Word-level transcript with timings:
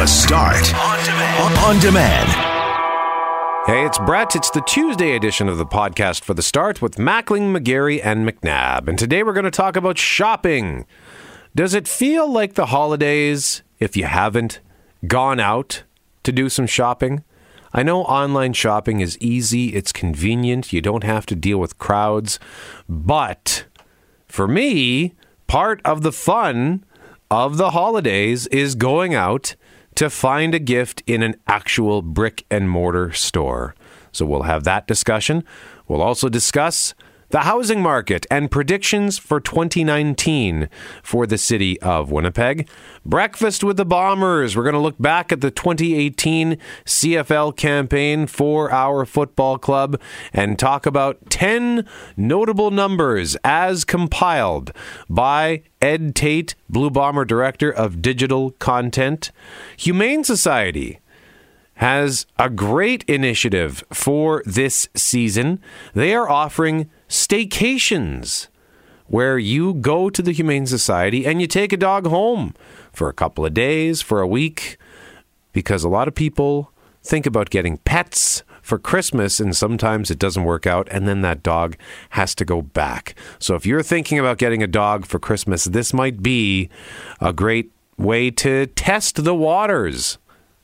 The 0.00 0.06
Start 0.06 0.74
on 0.76 1.04
demand. 1.04 1.58
On 1.58 1.78
demand. 1.78 2.28
Hey, 3.66 3.84
it's 3.84 3.98
Brett. 3.98 4.34
It's 4.34 4.48
the 4.48 4.62
Tuesday 4.62 5.14
edition 5.14 5.46
of 5.46 5.58
the 5.58 5.66
podcast 5.66 6.24
for 6.24 6.32
the 6.32 6.40
start 6.40 6.80
with 6.80 6.96
Mackling, 6.96 7.54
McGarry, 7.54 8.00
and 8.02 8.26
McNabb. 8.26 8.88
And 8.88 8.98
today 8.98 9.22
we're 9.22 9.34
going 9.34 9.44
to 9.44 9.50
talk 9.50 9.76
about 9.76 9.98
shopping. 9.98 10.86
Does 11.54 11.74
it 11.74 11.86
feel 11.86 12.32
like 12.32 12.54
the 12.54 12.64
holidays 12.64 13.60
if 13.78 13.94
you 13.94 14.04
haven't 14.04 14.60
gone 15.06 15.38
out 15.38 15.82
to 16.22 16.32
do 16.32 16.48
some 16.48 16.66
shopping? 16.66 17.22
I 17.74 17.82
know 17.82 18.04
online 18.04 18.54
shopping 18.54 19.00
is 19.00 19.18
easy, 19.18 19.74
it's 19.74 19.92
convenient, 19.92 20.72
you 20.72 20.80
don't 20.80 21.04
have 21.04 21.26
to 21.26 21.34
deal 21.34 21.58
with 21.58 21.76
crowds. 21.76 22.40
But 22.88 23.66
for 24.28 24.48
me, 24.48 25.12
part 25.46 25.82
of 25.84 26.00
the 26.00 26.10
fun 26.10 26.86
of 27.30 27.58
the 27.58 27.72
holidays 27.72 28.46
is 28.46 28.74
going 28.74 29.14
out 29.14 29.56
to 29.94 30.10
find 30.10 30.54
a 30.54 30.58
gift 30.58 31.02
in 31.06 31.22
an 31.22 31.36
actual 31.46 32.02
brick 32.02 32.44
and 32.50 32.70
mortar 32.70 33.12
store. 33.12 33.74
So 34.12 34.26
we'll 34.26 34.42
have 34.42 34.64
that 34.64 34.86
discussion. 34.86 35.44
We'll 35.88 36.02
also 36.02 36.28
discuss 36.28 36.94
the 37.30 37.40
housing 37.40 37.80
market 37.80 38.26
and 38.30 38.50
predictions 38.50 39.18
for 39.18 39.40
2019 39.40 40.68
for 41.02 41.26
the 41.26 41.38
city 41.38 41.80
of 41.80 42.10
Winnipeg. 42.10 42.68
Breakfast 43.06 43.64
with 43.64 43.76
the 43.76 43.84
Bombers. 43.84 44.56
We're 44.56 44.64
going 44.64 44.74
to 44.74 44.80
look 44.80 44.98
back 44.98 45.32
at 45.32 45.40
the 45.40 45.50
2018 45.50 46.58
CFL 46.84 47.56
campaign 47.56 48.26
for 48.26 48.70
our 48.72 49.06
football 49.06 49.58
club 49.58 50.00
and 50.32 50.58
talk 50.58 50.86
about 50.86 51.30
10 51.30 51.86
notable 52.16 52.70
numbers 52.70 53.36
as 53.44 53.84
compiled 53.84 54.72
by 55.08 55.62
Ed 55.80 56.14
Tait, 56.14 56.54
Blue 56.68 56.90
Bomber 56.90 57.24
Director 57.24 57.70
of 57.70 58.02
Digital 58.02 58.50
Content. 58.52 59.30
Humane 59.76 60.24
Society 60.24 60.98
has 61.80 62.26
a 62.38 62.50
great 62.50 63.02
initiative 63.04 63.82
for 63.90 64.42
this 64.44 64.86
season. 64.94 65.58
They 65.94 66.14
are 66.14 66.28
offering 66.28 66.90
staycations 67.08 68.48
where 69.06 69.38
you 69.38 69.72
go 69.72 70.10
to 70.10 70.20
the 70.20 70.32
Humane 70.32 70.66
Society 70.66 71.24
and 71.24 71.40
you 71.40 71.46
take 71.46 71.72
a 71.72 71.78
dog 71.78 72.06
home 72.06 72.54
for 72.92 73.08
a 73.08 73.14
couple 73.14 73.46
of 73.46 73.54
days, 73.54 74.02
for 74.02 74.20
a 74.20 74.26
week, 74.26 74.76
because 75.54 75.82
a 75.82 75.88
lot 75.88 76.06
of 76.06 76.14
people 76.14 76.70
think 77.02 77.24
about 77.24 77.48
getting 77.48 77.78
pets 77.78 78.42
for 78.60 78.78
Christmas 78.78 79.40
and 79.40 79.56
sometimes 79.56 80.10
it 80.10 80.18
doesn't 80.18 80.44
work 80.44 80.66
out 80.66 80.86
and 80.90 81.08
then 81.08 81.22
that 81.22 81.42
dog 81.42 81.78
has 82.10 82.34
to 82.34 82.44
go 82.44 82.60
back. 82.60 83.14
So 83.38 83.54
if 83.54 83.64
you're 83.64 83.82
thinking 83.82 84.18
about 84.18 84.36
getting 84.36 84.62
a 84.62 84.66
dog 84.66 85.06
for 85.06 85.18
Christmas, 85.18 85.64
this 85.64 85.94
might 85.94 86.22
be 86.22 86.68
a 87.20 87.32
great 87.32 87.72
way 87.96 88.30
to 88.32 88.66
test 88.66 89.24
the 89.24 89.34
waters 89.34 90.18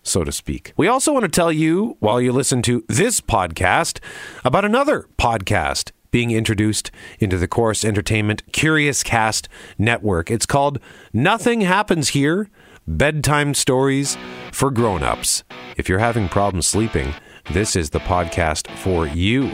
so 0.06 0.24
to 0.24 0.32
speak. 0.32 0.72
We 0.76 0.88
also 0.88 1.12
want 1.12 1.24
to 1.24 1.28
tell 1.28 1.52
you, 1.52 1.96
while 2.00 2.20
you 2.20 2.32
listen 2.32 2.62
to 2.62 2.84
this 2.88 3.20
podcast, 3.20 3.98
about 4.44 4.64
another 4.64 5.08
podcast 5.18 5.92
being 6.10 6.30
introduced 6.30 6.90
into 7.18 7.36
the 7.36 7.48
Corus 7.48 7.84
Entertainment 7.84 8.42
Curiouscast 8.52 9.48
network. 9.76 10.30
It's 10.30 10.46
called 10.46 10.78
Nothing 11.12 11.62
Happens 11.62 12.10
Here 12.10 12.48
Bedtime 12.86 13.52
Stories 13.52 14.16
for 14.52 14.70
Grown-Ups. 14.70 15.42
If 15.76 15.88
you're 15.88 15.98
having 15.98 16.28
problems 16.28 16.66
sleeping, 16.66 17.12
this 17.50 17.76
is 17.76 17.90
the 17.90 18.00
podcast 18.00 18.68
for 18.78 19.06
you. 19.06 19.50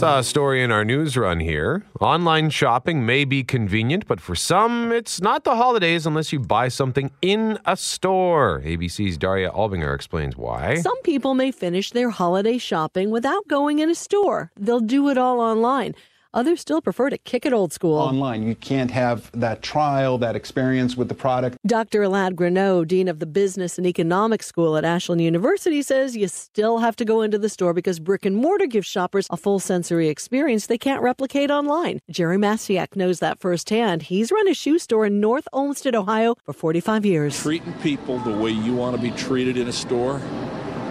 Saw 0.00 0.20
a 0.20 0.24
story 0.24 0.62
in 0.62 0.72
our 0.72 0.82
news 0.82 1.14
run 1.14 1.40
here. 1.40 1.84
Online 2.00 2.48
shopping 2.48 3.04
may 3.04 3.26
be 3.26 3.44
convenient, 3.44 4.06
but 4.06 4.18
for 4.18 4.34
some, 4.34 4.92
it's 4.92 5.20
not 5.20 5.44
the 5.44 5.56
holidays 5.56 6.06
unless 6.06 6.32
you 6.32 6.40
buy 6.40 6.68
something 6.68 7.10
in 7.20 7.58
a 7.66 7.76
store. 7.76 8.62
ABC's 8.64 9.18
Daria 9.18 9.50
Albinger 9.50 9.94
explains 9.94 10.38
why. 10.38 10.76
Some 10.76 11.02
people 11.02 11.34
may 11.34 11.52
finish 11.52 11.90
their 11.90 12.08
holiday 12.08 12.56
shopping 12.56 13.10
without 13.10 13.46
going 13.46 13.80
in 13.80 13.90
a 13.90 13.94
store. 13.94 14.50
They'll 14.58 14.80
do 14.80 15.10
it 15.10 15.18
all 15.18 15.38
online. 15.38 15.94
Others 16.32 16.60
still 16.60 16.80
prefer 16.80 17.10
to 17.10 17.18
kick 17.18 17.44
it 17.44 17.52
old 17.52 17.72
school. 17.72 17.98
Online, 17.98 18.44
you 18.46 18.54
can't 18.54 18.92
have 18.92 19.32
that 19.32 19.62
trial, 19.62 20.16
that 20.18 20.36
experience 20.36 20.96
with 20.96 21.08
the 21.08 21.14
product. 21.14 21.56
Dr. 21.66 22.02
Elad 22.02 22.36
Granot, 22.36 22.86
Dean 22.86 23.08
of 23.08 23.18
the 23.18 23.26
Business 23.26 23.78
and 23.78 23.86
Economics 23.86 24.46
School 24.46 24.76
at 24.76 24.84
Ashland 24.84 25.20
University, 25.20 25.82
says 25.82 26.16
you 26.16 26.28
still 26.28 26.78
have 26.78 26.94
to 26.96 27.04
go 27.04 27.22
into 27.22 27.36
the 27.36 27.48
store 27.48 27.74
because 27.74 27.98
brick 27.98 28.24
and 28.24 28.36
mortar 28.36 28.66
gives 28.66 28.86
shoppers 28.86 29.26
a 29.30 29.36
full 29.36 29.58
sensory 29.58 30.08
experience 30.08 30.68
they 30.68 30.78
can't 30.78 31.02
replicate 31.02 31.50
online. 31.50 31.98
Jerry 32.08 32.36
Masiak 32.36 32.94
knows 32.94 33.18
that 33.18 33.40
firsthand. 33.40 34.02
He's 34.02 34.30
run 34.30 34.46
a 34.46 34.54
shoe 34.54 34.78
store 34.78 35.06
in 35.06 35.18
North 35.18 35.48
Olmsted, 35.52 35.96
Ohio 35.96 36.36
for 36.44 36.52
45 36.52 37.04
years. 37.04 37.42
Treating 37.42 37.72
people 37.74 38.18
the 38.20 38.36
way 38.36 38.50
you 38.50 38.72
want 38.72 38.94
to 38.94 39.02
be 39.02 39.10
treated 39.12 39.56
in 39.56 39.66
a 39.66 39.72
store, 39.72 40.20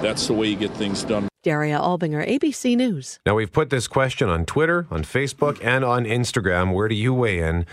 that's 0.02 0.28
the 0.28 0.34
way 0.34 0.48
you 0.48 0.56
get 0.56 0.72
things 0.72 1.04
done. 1.04 1.28
Daria 1.44 1.78
Albinger, 1.80 2.28
ABC 2.28 2.76
News. 2.76 3.20
Now, 3.26 3.36
we've 3.36 3.52
put 3.52 3.70
this 3.70 3.88
question 3.88 4.28
on 4.30 4.46
Twitter, 4.46 4.88
on 4.92 5.04
Facebook, 5.04 5.64
and 5.64 5.86
on 5.86 6.04
Instagram. 6.04 6.74
Where 6.74 6.88
do 6.90 6.96
you 6.96 7.14
weigh 7.14 7.40
in? 7.40 7.66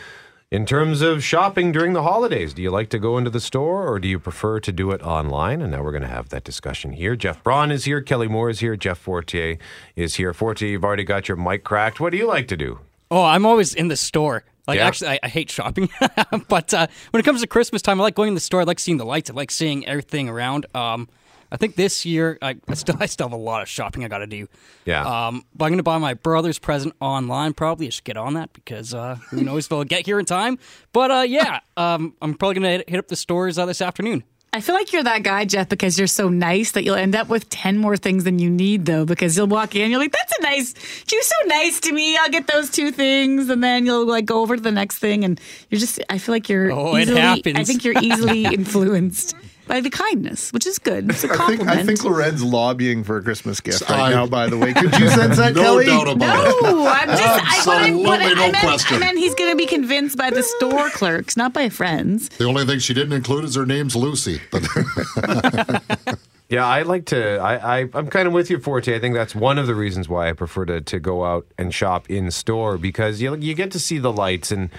In 0.53 0.65
terms 0.65 1.03
of 1.03 1.25
shopping 1.25 1.72
during 1.72 1.92
the 1.92 2.04
holidays, 2.04 2.54
do 2.54 2.62
you 2.62 2.70
like 2.70 2.88
to 2.91 3.00
go 3.00 3.19
into 3.19 3.31
the 3.31 3.41
store 3.41 3.88
or 3.88 3.98
do 3.98 4.06
you 4.06 4.20
prefer 4.20 4.60
to 4.60 4.70
do 4.70 4.92
it 4.92 5.03
online? 5.03 5.60
And 5.60 5.72
now 5.72 5.82
we're 5.82 5.91
going 5.91 6.03
to 6.03 6.09
have 6.09 6.28
that 6.28 6.44
discussion 6.44 6.92
here. 6.92 7.16
Jeff 7.16 7.42
Braun 7.42 7.72
is 7.72 7.84
here, 7.84 8.00
Kelly 8.00 8.28
Moore 8.28 8.48
is 8.50 8.60
here, 8.60 8.76
Jeff 8.76 8.97
Fortier 8.98 9.59
is 9.97 10.15
here. 10.15 10.32
Fortier, 10.32 10.69
you've 10.69 10.84
already 10.84 11.03
got 11.03 11.26
your 11.28 11.36
mic 11.36 11.65
cracked. 11.65 11.98
What 11.98 12.12
do 12.12 12.16
you 12.19 12.28
like 12.28 12.47
to 12.48 12.56
do? 12.56 12.78
Oh, 13.10 13.25
I'm 13.25 13.44
always 13.44 13.75
in 13.75 13.88
the 13.88 13.97
store. 13.97 14.44
Like, 14.69 14.76
Yeah. 14.78 14.86
actually, 14.86 15.10
I, 15.10 15.19
I 15.25 15.28
hate 15.28 15.50
shopping, 15.50 15.88
but 16.48 16.72
uh, 16.72 16.86
when 17.10 17.20
it 17.20 17.25
comes 17.25 17.41
to 17.41 17.48
Christmas 17.48 17.82
time, 17.82 18.00
I 18.00 18.04
like 18.04 18.15
going 18.15 18.28
in 18.28 18.34
the 18.34 18.41
store. 18.41 18.60
I 18.60 18.65
like 18.65 18.78
seeing 18.78 18.98
the 18.98 19.04
lights. 19.04 19.28
I 19.31 19.32
like 19.34 19.50
seeing 19.50 19.84
everything 19.86 20.28
around. 20.28 20.66
Um, 20.76 21.09
I 21.50 21.56
think 21.56 21.76
this 21.76 22.04
year, 22.04 22.38
I, 22.42 22.56
I 22.68 22.74
still, 22.74 22.96
I 23.00 23.06
still 23.06 23.28
have 23.28 23.32
a 23.32 23.42
lot 23.42 23.62
of 23.62 23.68
shopping 23.68 24.04
I 24.04 24.08
got 24.08 24.18
to 24.18 24.26
do. 24.26 24.48
Yeah. 24.84 25.02
Um, 25.02 25.44
but 25.54 25.66
I'm 25.66 25.70
going 25.70 25.78
to 25.78 25.82
buy 25.82 25.98
my 25.98 26.14
brother's 26.14 26.58
present 26.58 26.94
online. 27.00 27.54
Probably 27.54 27.86
I 27.86 27.90
should 27.90 28.04
get 28.04 28.16
on 28.16 28.34
that 28.34 28.52
because 28.52 28.94
uh, 28.94 29.16
who 29.30 29.42
knows 29.42 29.66
if 29.66 29.72
I'll 29.72 29.84
get 29.84 30.06
here 30.06 30.18
in 30.18 30.24
time. 30.24 30.58
But 30.92 31.10
uh, 31.10 31.24
yeah, 31.26 31.60
um, 31.76 32.14
I'm 32.20 32.34
probably 32.34 32.60
going 32.60 32.62
to 32.64 32.70
hit, 32.78 32.90
hit 32.90 32.98
up 32.98 33.08
the 33.08 33.16
stores 33.16 33.58
uh, 33.58 33.66
this 33.66 33.80
afternoon. 33.80 34.24
I 34.52 34.62
feel 34.62 34.74
like 34.74 34.90
you're 34.90 35.02
that 35.02 35.22
guy, 35.22 35.44
Jeff, 35.44 35.68
because 35.68 35.98
you're 35.98 36.06
so 36.06 36.30
nice 36.30 36.70
that 36.72 36.82
you'll 36.82 36.94
end 36.94 37.14
up 37.14 37.28
with 37.28 37.46
10 37.50 37.76
more 37.76 37.94
things 37.94 38.24
than 38.24 38.38
you 38.38 38.48
need, 38.48 38.86
though, 38.86 39.04
because 39.04 39.36
you'll 39.36 39.48
walk 39.48 39.76
in, 39.76 39.82
and 39.82 39.90
you're 39.90 40.00
like, 40.00 40.12
that's 40.12 40.32
a 40.38 40.42
nice, 40.42 40.72
you're 41.12 41.20
so 41.20 41.34
nice 41.44 41.78
to 41.80 41.92
me. 41.92 42.16
I'll 42.16 42.30
get 42.30 42.46
those 42.46 42.70
two 42.70 42.90
things. 42.90 43.50
And 43.50 43.62
then 43.62 43.84
you'll 43.84 44.06
like 44.06 44.24
go 44.24 44.40
over 44.40 44.56
to 44.56 44.62
the 44.62 44.72
next 44.72 44.96
thing. 44.96 45.24
And 45.24 45.38
you're 45.68 45.78
just, 45.78 46.00
I 46.08 46.16
feel 46.16 46.34
like 46.34 46.48
you're, 46.48 46.72
Oh, 46.72 46.96
it 46.96 47.08
happens. 47.08 47.58
I 47.58 47.64
think 47.64 47.84
you're 47.84 48.00
easily 48.00 48.44
influenced 48.46 49.34
by 49.66 49.81
the 49.81 49.91
kindness, 49.91 50.53
which 50.53 50.66
is 50.66 50.78
good. 50.78 51.10
It's 51.10 51.25
a 51.25 51.27
I 51.31 51.31
think, 51.31 51.38
compliment. 51.60 51.78
I 51.78 51.82
think 51.84 52.04
Loren's 52.04 52.43
lobbying 52.44 53.04
for 53.04 53.16
a 53.19 53.22
Christmas 53.22 53.60
gift 53.60 53.82
right 53.88 54.00
I- 54.00 54.10
now, 54.10 54.27
by 54.27 54.49
the 54.49 54.56
way. 54.59 54.72
Could 54.72 54.93
you 54.99 55.09
sense 55.09 55.37
that, 55.37 55.54
no 55.54 55.62
Kelly? 55.62 55.87
doubt 55.87 56.09
about 56.09 56.47
it. 56.47 56.62
no, 56.62 56.87
I'm 56.87 57.09
just, 57.09 57.22
I, 57.22 57.62
what 57.66 57.78
I, 57.82 57.94
what 57.94 58.21
I, 58.21 58.25
Absolutely 58.31 58.34
no 58.34 58.43
I 58.43 58.53
meant, 58.53 58.59
question. 58.59 58.97
I 58.97 59.00
meant 59.00 59.19
he's 59.19 59.34
going 59.34 59.50
to 59.50 59.56
be 59.56 59.66
convinced 59.66 60.16
by 60.16 60.31
the 60.31 60.43
store 60.43 60.91
clerks, 60.91 61.37
not 61.37 61.53
by 61.53 61.69
friends. 61.69 62.28
The 62.31 62.44
only 62.44 62.65
thing 62.65 62.78
she 62.78 62.94
didn't 62.94 63.12
include 63.12 63.44
is 63.44 63.54
her 63.54 63.66
name's 63.66 63.94
Lucy. 63.97 64.41
But 64.50 66.19
Yeah, 66.48 66.65
I 66.65 66.83
like 66.83 67.06
to. 67.06 67.38
I, 67.38 67.81
I 67.81 67.88
I'm 67.93 68.06
kind 68.06 68.28
of 68.28 68.33
with 68.33 68.50
you, 68.50 68.60
Fortier. 68.60 68.94
I 68.94 69.00
think 69.00 69.16
that's 69.16 69.34
one 69.34 69.59
of 69.59 69.66
the 69.66 69.75
reasons 69.75 70.09
why 70.09 70.28
I 70.28 70.33
prefer 70.33 70.65
to 70.66 70.81
to 70.81 71.00
go 71.00 71.25
out 71.25 71.44
and 71.59 71.75
shop 71.75 72.09
in 72.09 72.31
store 72.31 72.78
because 72.78 73.21
you 73.21 73.34
you 73.34 73.53
get 73.54 73.72
to 73.72 73.81
see 73.81 73.98
the 73.98 74.12
lights 74.12 74.53
and 74.53 74.71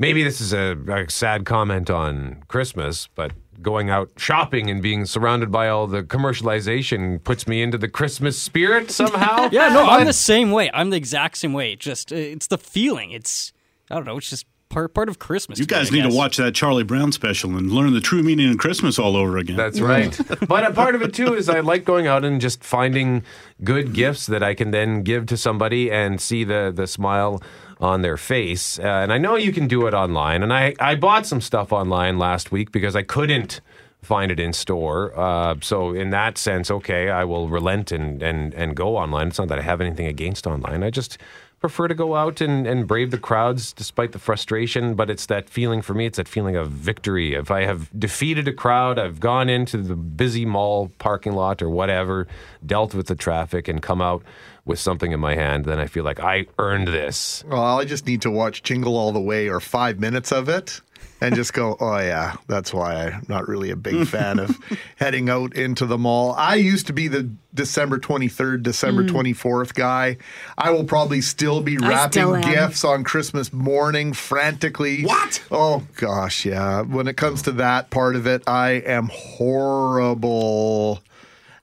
maybe 0.00 0.24
this 0.24 0.40
is 0.40 0.52
a, 0.52 0.76
a 0.88 1.08
sad 1.08 1.44
comment 1.44 1.90
on 1.90 2.42
Christmas, 2.48 3.08
but 3.14 3.30
going 3.62 3.88
out 3.90 4.10
shopping 4.16 4.70
and 4.70 4.82
being 4.82 5.06
surrounded 5.06 5.50
by 5.50 5.68
all 5.68 5.86
the 5.86 6.02
commercialization 6.02 7.22
puts 7.22 7.46
me 7.46 7.62
into 7.62 7.78
the 7.78 7.88
Christmas 7.88 8.38
spirit 8.38 8.90
somehow. 8.90 9.48
Yeah, 9.52 9.68
no, 9.68 9.84
But- 9.86 10.00
I'm 10.00 10.06
the 10.06 10.12
same 10.12 10.50
way. 10.50 10.70
I'm 10.72 10.90
the 10.90 10.96
exact 10.96 11.36
same 11.38 11.52
way. 11.52 11.76
Just 11.76 12.12
uh, 12.12 12.16
it's 12.16 12.46
the 12.46 12.58
feeling. 12.58 13.10
It's 13.12 13.52
I 13.90 13.96
don't 13.96 14.04
know. 14.04 14.16
It's 14.16 14.30
just 14.30 14.46
part 14.68 14.94
part 14.94 15.08
of 15.10 15.18
Christmas. 15.18 15.58
You 15.58 15.66
to 15.66 15.74
me, 15.74 15.80
guys 15.80 15.92
need 15.92 16.02
to 16.02 16.16
watch 16.16 16.38
that 16.38 16.54
Charlie 16.54 16.82
Brown 16.84 17.12
special 17.12 17.56
and 17.56 17.70
learn 17.70 17.92
the 17.92 18.00
true 18.00 18.22
meaning 18.22 18.50
of 18.50 18.58
Christmas 18.58 18.98
all 18.98 19.16
over 19.16 19.36
again. 19.36 19.56
That's 19.56 19.80
right. 19.80 20.18
but 20.48 20.64
a 20.64 20.72
part 20.72 20.94
of 20.94 21.02
it 21.02 21.12
too 21.12 21.34
is 21.34 21.48
I 21.48 21.60
like 21.60 21.84
going 21.84 22.06
out 22.06 22.24
and 22.24 22.40
just 22.40 22.64
finding 22.64 23.22
good 23.62 23.92
gifts 23.92 24.26
that 24.26 24.42
I 24.42 24.54
can 24.54 24.70
then 24.70 25.02
give 25.02 25.26
to 25.26 25.36
somebody 25.36 25.90
and 25.90 26.20
see 26.20 26.44
the 26.44 26.72
the 26.74 26.86
smile 26.86 27.42
on 27.82 28.00
their 28.02 28.16
face. 28.16 28.78
Uh, 28.78 28.84
and 28.84 29.12
I 29.12 29.18
know 29.18 29.34
you 29.34 29.52
can 29.52 29.66
do 29.66 29.86
it 29.86 29.92
online. 29.92 30.42
And 30.42 30.52
I 30.52 30.74
I 30.78 30.94
bought 30.94 31.26
some 31.26 31.40
stuff 31.40 31.72
online 31.72 32.18
last 32.18 32.52
week 32.52 32.72
because 32.72 32.96
I 32.96 33.02
couldn't 33.02 33.60
find 34.00 34.32
it 34.32 34.40
in 34.40 34.52
store. 34.52 35.12
Uh, 35.18 35.56
so 35.60 35.92
in 35.92 36.10
that 36.10 36.38
sense, 36.38 36.70
okay, 36.70 37.10
I 37.10 37.24
will 37.24 37.48
relent 37.48 37.92
and 37.92 38.22
and 38.22 38.54
and 38.54 38.76
go 38.76 38.96
online. 38.96 39.28
It's 39.28 39.38
not 39.38 39.48
that 39.48 39.58
I 39.58 39.62
have 39.62 39.80
anything 39.80 40.06
against 40.06 40.46
online. 40.46 40.82
I 40.82 40.90
just 40.90 41.18
prefer 41.62 41.86
to 41.86 41.94
go 41.94 42.16
out 42.16 42.40
and, 42.40 42.66
and 42.66 42.88
brave 42.88 43.12
the 43.12 43.18
crowds 43.18 43.72
despite 43.72 44.10
the 44.10 44.18
frustration, 44.18 44.94
but 44.94 45.08
it's 45.08 45.26
that 45.26 45.48
feeling 45.48 45.80
for 45.80 45.94
me, 45.94 46.06
it's 46.06 46.16
that 46.16 46.26
feeling 46.26 46.56
of 46.56 46.68
victory. 46.68 47.34
If 47.34 47.52
I 47.52 47.64
have 47.66 47.88
defeated 47.96 48.48
a 48.48 48.52
crowd, 48.52 48.98
I've 48.98 49.20
gone 49.20 49.48
into 49.48 49.78
the 49.78 49.94
busy 49.94 50.44
mall 50.44 50.90
parking 50.98 51.34
lot 51.34 51.62
or 51.62 51.70
whatever, 51.70 52.26
dealt 52.66 52.94
with 52.94 53.06
the 53.06 53.14
traffic, 53.14 53.68
and 53.68 53.80
come 53.80 54.02
out 54.02 54.24
with 54.64 54.78
something 54.78 55.12
in 55.12 55.20
my 55.20 55.34
hand, 55.34 55.64
then 55.64 55.78
I 55.78 55.86
feel 55.86 56.04
like 56.04 56.20
I 56.20 56.46
earned 56.58 56.88
this. 56.88 57.44
Well, 57.48 57.78
I 57.78 57.84
just 57.84 58.06
need 58.06 58.22
to 58.22 58.30
watch 58.30 58.62
Jingle 58.62 58.96
All 58.96 59.12
the 59.12 59.20
Way 59.20 59.48
or 59.48 59.60
five 59.60 59.98
minutes 59.98 60.30
of 60.32 60.48
it 60.48 60.80
and 61.22 61.34
just 61.36 61.52
go, 61.52 61.76
oh, 61.78 61.98
yeah, 61.98 62.36
that's 62.48 62.74
why 62.74 63.06
I'm 63.06 63.24
not 63.28 63.46
really 63.46 63.70
a 63.70 63.76
big 63.76 64.08
fan 64.08 64.40
of 64.40 64.58
heading 64.96 65.28
out 65.30 65.54
into 65.54 65.86
the 65.86 65.96
mall. 65.96 66.34
I 66.36 66.56
used 66.56 66.88
to 66.88 66.92
be 66.92 67.06
the 67.06 67.30
December 67.54 67.98
23rd, 67.98 68.64
December 68.64 69.04
mm. 69.04 69.10
24th 69.10 69.72
guy. 69.74 70.16
I 70.58 70.70
will 70.70 70.82
probably 70.82 71.20
still 71.20 71.62
be 71.62 71.78
wrapping 71.78 72.10
still 72.10 72.40
gifts 72.40 72.84
on 72.84 73.04
Christmas 73.04 73.52
morning 73.52 74.12
frantically. 74.14 75.04
What? 75.04 75.42
Oh, 75.52 75.84
gosh, 75.96 76.44
yeah. 76.44 76.82
When 76.82 77.06
it 77.06 77.16
comes 77.16 77.42
to 77.42 77.52
that 77.52 77.90
part 77.90 78.16
of 78.16 78.26
it, 78.26 78.42
I 78.48 78.70
am 78.70 79.08
horrible. 79.12 81.02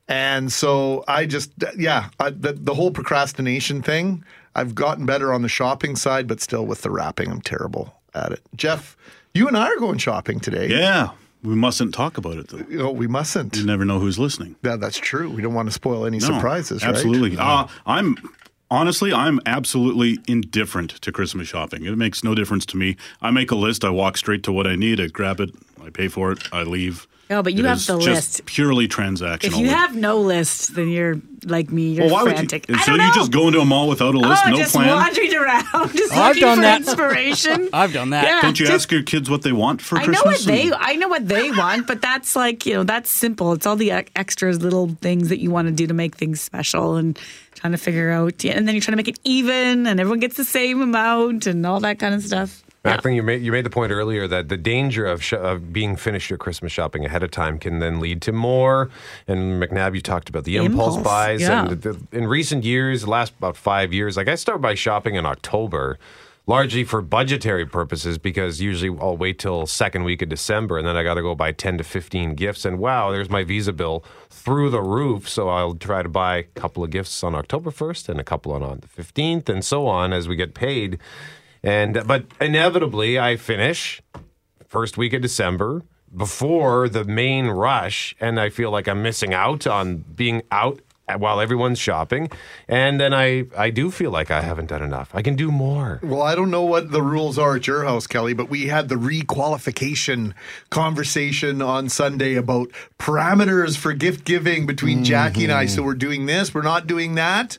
And 0.10 0.52
so 0.52 1.06
I 1.08 1.28
just, 1.28 1.52
yeah, 1.78 2.10
I, 2.20 2.32
the, 2.32 2.54
the 2.54 2.74
whole 2.74 2.90
procrastination 2.90 3.84
thing, 3.84 4.26
I've 4.56 4.74
gotten 4.74 5.06
better 5.06 5.32
on 5.32 5.44
the 5.44 5.48
shopping 5.50 5.96
side, 5.96 6.28
but 6.28 6.42
still 6.42 6.66
with 6.66 6.82
the 6.82 6.90
wrapping, 6.90 7.32
I'm 7.32 7.42
terrible 7.42 7.94
at 8.16 8.32
it. 8.32 8.42
Jeff, 8.56 8.98
you 9.36 9.48
and 9.48 9.56
I 9.56 9.68
are 9.68 9.78
going 9.78 10.00
shopping 10.00 10.40
today. 10.40 10.68
Yeah, 10.68 11.12
we 11.44 11.54
mustn't 11.54 11.94
talk 11.94 12.18
about 12.18 12.38
it 12.38 12.48
though. 12.48 12.66
You 12.68 12.80
know, 12.80 12.92
we 12.92 13.06
mustn't. 13.06 13.56
You 13.56 13.66
never 13.66 13.86
know 13.86 14.00
who's 14.00 14.18
listening. 14.18 14.56
Yeah, 14.64 14.78
that's 14.78 14.98
true. 14.98 15.30
We 15.30 15.44
don't 15.44 15.54
want 15.54 15.68
to 15.68 15.74
spoil 15.74 16.08
any 16.08 16.18
No, 16.18 16.26
surprises, 16.26 16.84
right? 16.84 16.90
Absolutely. 16.90 17.38
Uh, 17.38 17.68
I'm 17.86 18.18
honestly, 18.72 19.14
I'm 19.14 19.40
absolutely 19.46 20.18
indifferent 20.28 20.90
to 21.02 21.12
Christmas 21.12 21.48
shopping. 21.48 21.86
It 21.86 21.96
makes 21.98 22.24
no 22.24 22.34
difference 22.34 22.66
to 22.68 22.78
me. 22.78 22.98
I 23.22 23.30
make 23.30 23.52
a 23.52 23.56
list. 23.56 23.86
I 23.86 23.92
walk 23.92 24.18
straight 24.18 24.42
to 24.44 24.52
what 24.52 24.66
I 24.66 24.76
need. 24.76 25.00
I 25.00 25.08
grab 25.08 25.40
it. 25.40 25.52
I 25.84 25.92
pay 25.92 26.08
for 26.08 26.32
it. 26.32 26.40
I 26.52 26.64
leave. 26.64 27.08
Oh, 27.32 27.44
but 27.44 27.54
you 27.54 27.64
It 27.64 27.68
have 27.68 27.86
the 27.86 28.00
just 28.00 28.08
list. 28.40 28.46
Purely 28.46 28.88
transactional. 28.88 29.44
If 29.44 29.58
you 29.58 29.70
have 29.70 29.96
no 29.96 30.20
list, 30.20 30.74
then 30.74 30.90
you're 30.90 31.22
like 31.46 31.70
me. 31.72 31.94
You're 31.94 32.06
well, 32.08 32.16
why 32.26 32.34
frantic. 32.34 32.66
would 32.68 32.76
you? 32.78 32.82
I 32.82 32.86
So 32.86 32.92
don't 32.94 33.02
you 33.02 33.08
know. 33.08 33.14
just 33.14 33.32
go 33.32 33.46
into 33.48 33.60
a 33.60 33.66
mall 33.66 33.88
without 33.88 34.16
a 34.16 34.18
oh, 34.18 34.22
list, 34.22 34.44
oh, 34.48 34.50
no 34.50 34.58
just 34.58 34.74
plan. 34.74 34.88
wandering 34.88 35.36
around, 35.36 35.92
just 35.96 36.12
I've 36.12 36.30
looking 36.36 36.42
done 36.42 36.56
for 36.58 36.62
that. 36.64 36.78
inspiration. 36.82 37.70
I've 37.74 37.94
done 37.94 38.10
that. 38.10 38.24
Yeah, 38.26 38.42
Don't 38.42 38.60
you 38.60 38.66
just- 38.66 38.76
ask 38.86 38.92
your 38.92 39.04
kids 39.04 39.30
what 39.30 39.44
they 39.44 39.52
want 39.52 39.80
for 39.82 39.98
I 39.98 40.02
know 40.08 40.22
Christmas? 40.22 40.46
what 40.46 40.48
they. 40.48 40.72
I 40.76 40.96
know 40.96 41.08
what 41.08 41.28
they 41.28 41.52
want, 41.52 41.86
but 41.86 42.02
that's 42.02 42.36
like 42.36 42.66
you 42.66 42.74
know 42.74 42.84
that's 42.84 43.12
simple. 43.12 43.54
It's 43.54 43.68
all 43.68 43.76
the 43.76 43.92
ex- 43.92 44.12
extras, 44.16 44.60
little 44.62 44.90
things 45.02 45.30
that 45.30 45.40
you 45.40 45.52
want 45.52 45.68
to 45.68 45.72
do 45.72 45.86
to 45.86 45.94
make 45.94 46.16
things 46.16 46.42
special, 46.42 46.96
and 46.96 47.18
trying 47.54 47.74
to 47.74 47.78
figure 47.78 48.10
out. 48.10 48.44
Yeah, 48.44 48.54
and 48.54 48.68
then 48.68 48.74
you're 48.74 48.82
trying 48.82 48.94
to 48.94 48.98
make 48.98 49.08
it 49.08 49.20
even, 49.24 49.86
and 49.86 50.00
everyone 50.00 50.20
gets 50.20 50.36
the 50.36 50.44
same 50.46 50.82
amount, 50.82 51.46
and 51.46 51.64
all 51.66 51.80
that 51.82 52.00
kind 52.00 52.16
of 52.16 52.24
stuff. 52.24 52.64
Mackling, 52.98 53.16
you 53.16 53.24
made 53.24 53.42
you 53.42 53.52
made 53.52 53.66
the 53.66 53.70
point 53.70 53.92
earlier 53.92 54.28
that 54.28 54.50
the 54.50 54.58
danger 54.58 55.06
of, 55.06 55.24
sh- 55.24 55.34
of 55.34 55.72
being 55.74 55.96
finished 55.96 56.30
your 56.30 56.38
Christmas 56.38 56.72
shopping 56.72 57.06
ahead 57.06 57.24
of 57.24 57.32
time 57.32 57.58
can 57.60 57.80
then 57.80 58.00
lead 58.00 58.22
to 58.24 58.32
more. 58.32 58.90
And 59.28 59.62
McNabb, 59.62 59.96
you 59.96 60.02
talked 60.02 60.30
about 60.30 60.44
the 60.44 60.58
impulse, 60.58 60.98
Impulse, 60.98 61.04
buys. 61.04 61.42
yeah. 61.42 61.68
And 61.68 61.82
the, 61.82 62.00
in 62.12 62.28
recent 62.28 62.64
years, 62.64 63.08
last 63.08 63.34
about 63.38 63.56
five 63.58 63.94
years, 63.94 64.18
like 64.18 64.28
I 64.28 64.36
started 64.36 64.62
by 64.62 64.76
shopping 64.76 65.16
in 65.16 65.26
October, 65.26 65.98
largely 66.48 66.84
for 66.84 67.00
budgetary 67.02 67.66
purposes 67.66 68.18
because 68.18 68.60
usually 68.60 68.98
I'll 69.00 69.16
wait 69.18 69.38
till 69.38 69.68
second 69.68 70.04
week 70.04 70.24
of 70.24 70.30
December 70.30 70.80
and 70.80 70.88
then 70.88 70.98
I 70.98 71.04
got 71.04 71.14
to 71.14 71.22
go 71.22 71.36
buy 71.36 71.52
ten 71.52 71.78
to 71.78 71.84
fifteen 71.84 72.34
gifts. 72.34 72.66
And 72.66 72.80
wow, 72.80 73.12
there's 73.12 73.30
my 73.30 73.44
Visa 73.44 73.72
bill 73.72 74.04
through 74.32 74.72
the 74.72 74.82
roof. 74.82 75.30
So 75.30 75.50
I'll 75.50 75.76
try 75.76 76.02
to 76.02 76.10
buy 76.10 76.38
a 76.38 76.44
couple 76.44 76.84
of 76.84 76.90
gifts 76.90 77.24
on 77.24 77.36
October 77.36 77.70
first 77.70 78.10
and 78.10 78.20
a 78.20 78.24
couple 78.24 78.52
on, 78.52 78.64
on 78.64 78.80
the 78.80 78.88
fifteenth, 78.88 79.48
and 79.48 79.64
so 79.64 79.86
on 79.86 80.12
as 80.12 80.28
we 80.28 80.36
get 80.36 80.56
paid. 80.56 80.98
And 81.64 82.04
but 82.08 82.26
inevitably, 82.40 83.20
I 83.20 83.36
finish 83.36 84.02
first 84.68 84.98
week 84.98 85.14
of 85.14 85.22
December 85.22 85.84
before 86.16 86.90
the 86.90 87.04
main 87.04 87.48
rush, 87.48 88.16
and 88.20 88.40
I 88.40 88.50
feel 88.50 88.72
like 88.72 88.88
I'm 88.88 89.04
missing 89.04 89.34
out 89.34 89.68
on 89.68 89.98
being 89.98 90.44
out 90.52 90.80
while 91.18 91.42
everyone's 91.42 91.80
shopping. 91.80 92.30
And 92.68 93.00
then 93.00 93.14
I 93.14 93.46
I 93.58 93.70
do 93.70 93.92
feel 93.92 94.12
like 94.12 94.32
I 94.32 94.42
haven't 94.42 94.68
done 94.68 94.84
enough. 94.84 95.10
I 95.14 95.22
can 95.22 95.36
do 95.36 95.52
more. 95.52 96.00
Well, 96.04 96.22
I 96.22 96.36
don't 96.36 96.52
know 96.52 96.64
what 96.64 96.92
the 96.92 97.02
rules 97.02 97.38
are 97.38 97.56
at 97.56 97.68
your 97.68 97.84
house, 97.84 98.08
Kelly, 98.08 98.34
but 98.34 98.50
we 98.50 98.68
had 98.68 98.90
the 98.90 98.96
requalification 98.96 100.34
conversation 100.70 101.62
on 101.62 101.90
Sunday 101.90 102.36
about 102.36 102.70
parameters 103.00 103.78
for 103.78 103.94
gift 103.94 104.24
giving 104.26 104.66
between 104.66 105.04
Jackie 105.04 105.44
and 105.46 105.54
I. 105.54 105.66
So 105.66 105.78
mm-hmm. 105.78 105.86
we're 105.88 105.96
doing 105.96 106.26
this, 106.26 106.54
we're 106.54 106.62
not 106.62 106.88
doing 106.88 107.16
that. 107.16 107.58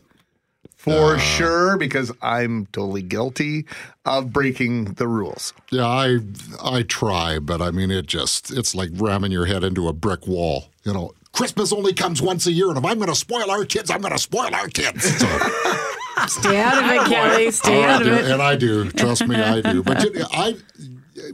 For 0.80 1.16
uh, 1.16 1.18
sure, 1.18 1.76
because 1.76 2.10
I'm 2.22 2.64
totally 2.72 3.02
guilty 3.02 3.66
of 4.06 4.32
breaking 4.32 4.94
the 4.94 5.06
rules. 5.06 5.52
Yeah, 5.70 5.86
I 5.86 6.20
I 6.62 6.84
try, 6.84 7.38
but 7.38 7.60
I 7.60 7.70
mean 7.70 7.90
it 7.90 8.06
just 8.06 8.50
it's 8.50 8.74
like 8.74 8.88
ramming 8.94 9.30
your 9.30 9.44
head 9.44 9.62
into 9.62 9.88
a 9.88 9.92
brick 9.92 10.26
wall. 10.26 10.70
You 10.84 10.94
know, 10.94 11.12
Christmas 11.32 11.70
only 11.70 11.92
comes 11.92 12.22
once 12.22 12.46
a 12.46 12.52
year, 12.52 12.68
and 12.70 12.78
if 12.78 12.84
I'm 12.86 12.96
going 12.96 13.10
to 13.10 13.14
spoil 13.14 13.50
our 13.50 13.66
kids, 13.66 13.90
I'm 13.90 14.00
going 14.00 14.14
to 14.14 14.18
spoil 14.18 14.54
our 14.54 14.68
kids. 14.68 15.04
So, 15.18 15.26
Stay 16.28 16.58
out 16.58 16.82
of 16.82 16.90
it, 16.90 17.08
Kelly. 17.08 17.50
Stay 17.50 17.84
out 17.84 18.00
of 18.00 18.08
it. 18.08 18.30
and 18.30 18.40
I 18.40 18.56
do. 18.56 18.90
Trust 18.90 19.28
me, 19.28 19.36
I 19.36 19.60
do. 19.60 19.82
But 19.82 20.02
you- 20.14 20.24
I 20.32 20.56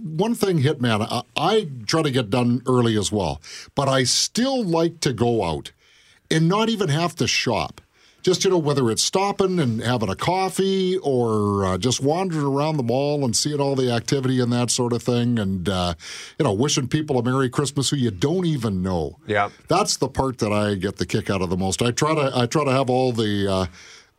one 0.02 0.34
thing, 0.34 0.58
Hitman, 0.58 1.06
I, 1.08 1.22
I 1.36 1.68
try 1.86 2.02
to 2.02 2.10
get 2.10 2.30
done 2.30 2.62
early 2.66 2.98
as 2.98 3.12
well, 3.12 3.40
but 3.76 3.88
I 3.88 4.02
still 4.02 4.64
like 4.64 4.98
to 5.00 5.12
go 5.12 5.44
out 5.44 5.70
and 6.30 6.48
not 6.48 6.68
even 6.68 6.88
have 6.88 7.14
to 7.16 7.26
shop. 7.28 7.80
Just 8.26 8.42
you 8.42 8.50
know, 8.50 8.58
whether 8.58 8.90
it's 8.90 9.04
stopping 9.04 9.60
and 9.60 9.80
having 9.80 10.08
a 10.08 10.16
coffee 10.16 10.96
or 10.96 11.64
uh, 11.64 11.78
just 11.78 12.02
wandering 12.02 12.44
around 12.44 12.76
the 12.76 12.82
mall 12.82 13.24
and 13.24 13.36
seeing 13.36 13.60
all 13.60 13.76
the 13.76 13.92
activity 13.92 14.40
and 14.40 14.52
that 14.52 14.68
sort 14.72 14.92
of 14.92 15.00
thing, 15.00 15.38
and 15.38 15.68
uh, 15.68 15.94
you 16.36 16.42
know, 16.42 16.52
wishing 16.52 16.88
people 16.88 17.20
a 17.20 17.22
Merry 17.22 17.48
Christmas 17.48 17.88
who 17.88 17.96
you 17.96 18.10
don't 18.10 18.44
even 18.44 18.82
know. 18.82 19.16
Yeah. 19.28 19.50
That's 19.68 19.98
the 19.98 20.08
part 20.08 20.38
that 20.38 20.52
I 20.52 20.74
get 20.74 20.96
the 20.96 21.06
kick 21.06 21.30
out 21.30 21.40
of 21.40 21.50
the 21.50 21.56
most. 21.56 21.80
I 21.82 21.92
try 21.92 22.16
to 22.16 22.32
I 22.34 22.46
try 22.46 22.64
to 22.64 22.72
have 22.72 22.90
all 22.90 23.12
the 23.12 23.48
uh, 23.48 23.66